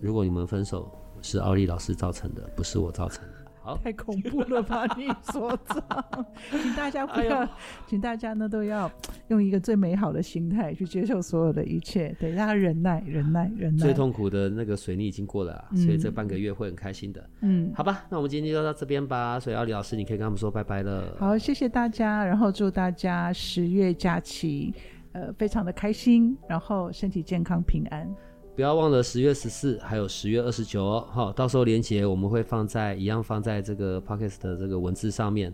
[0.00, 0.90] 如果你们分手
[1.22, 3.31] 是奥利老师造成的，不是我造成的。
[3.62, 4.84] 好，太恐怖了吧！
[4.96, 7.48] 你所长， 请大家不要，哎、
[7.86, 8.90] 请大家呢都要
[9.28, 13.84] 用一个最美好的心态去接受所有的一切，对，大家忍耐，忍耐，忍耐。
[13.84, 17.24] 最痛苦的那个水逆已经过了啊，嗯、所以这半个月会很开心的。
[17.42, 19.38] 嗯，好吧，那我们今天就到这边吧。
[19.38, 21.16] 所以奥莉老师，你可以跟他们说拜拜了。
[21.18, 24.74] 好，谢谢大家，然后祝大家十月假期，
[25.12, 28.12] 呃，非常的开心，然后身体健康平安。
[28.54, 35.50] 不要忘了十月十四还有十月二十九哦，好，到时候连结我们会放在一样放在这个 podcast 的这个文字上面，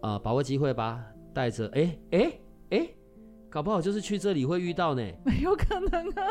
[0.00, 2.32] 啊、呃，把握机会吧，带着哎哎
[2.70, 2.88] 哎，
[3.48, 6.26] 搞不好就是去这里会遇到呢，没有可能啊，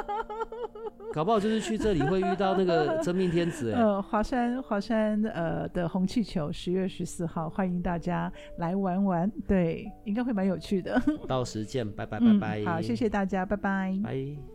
[1.14, 14.55] 搞不好就是去这里会遇到那个 真命天子哎，呃，华山华山呃的红气球十月十四号，欢迎大家来玩玩，对，应该会蛮有趣的，到时见，拜拜拜拜，嗯、好，谢谢大家，拜拜，拜。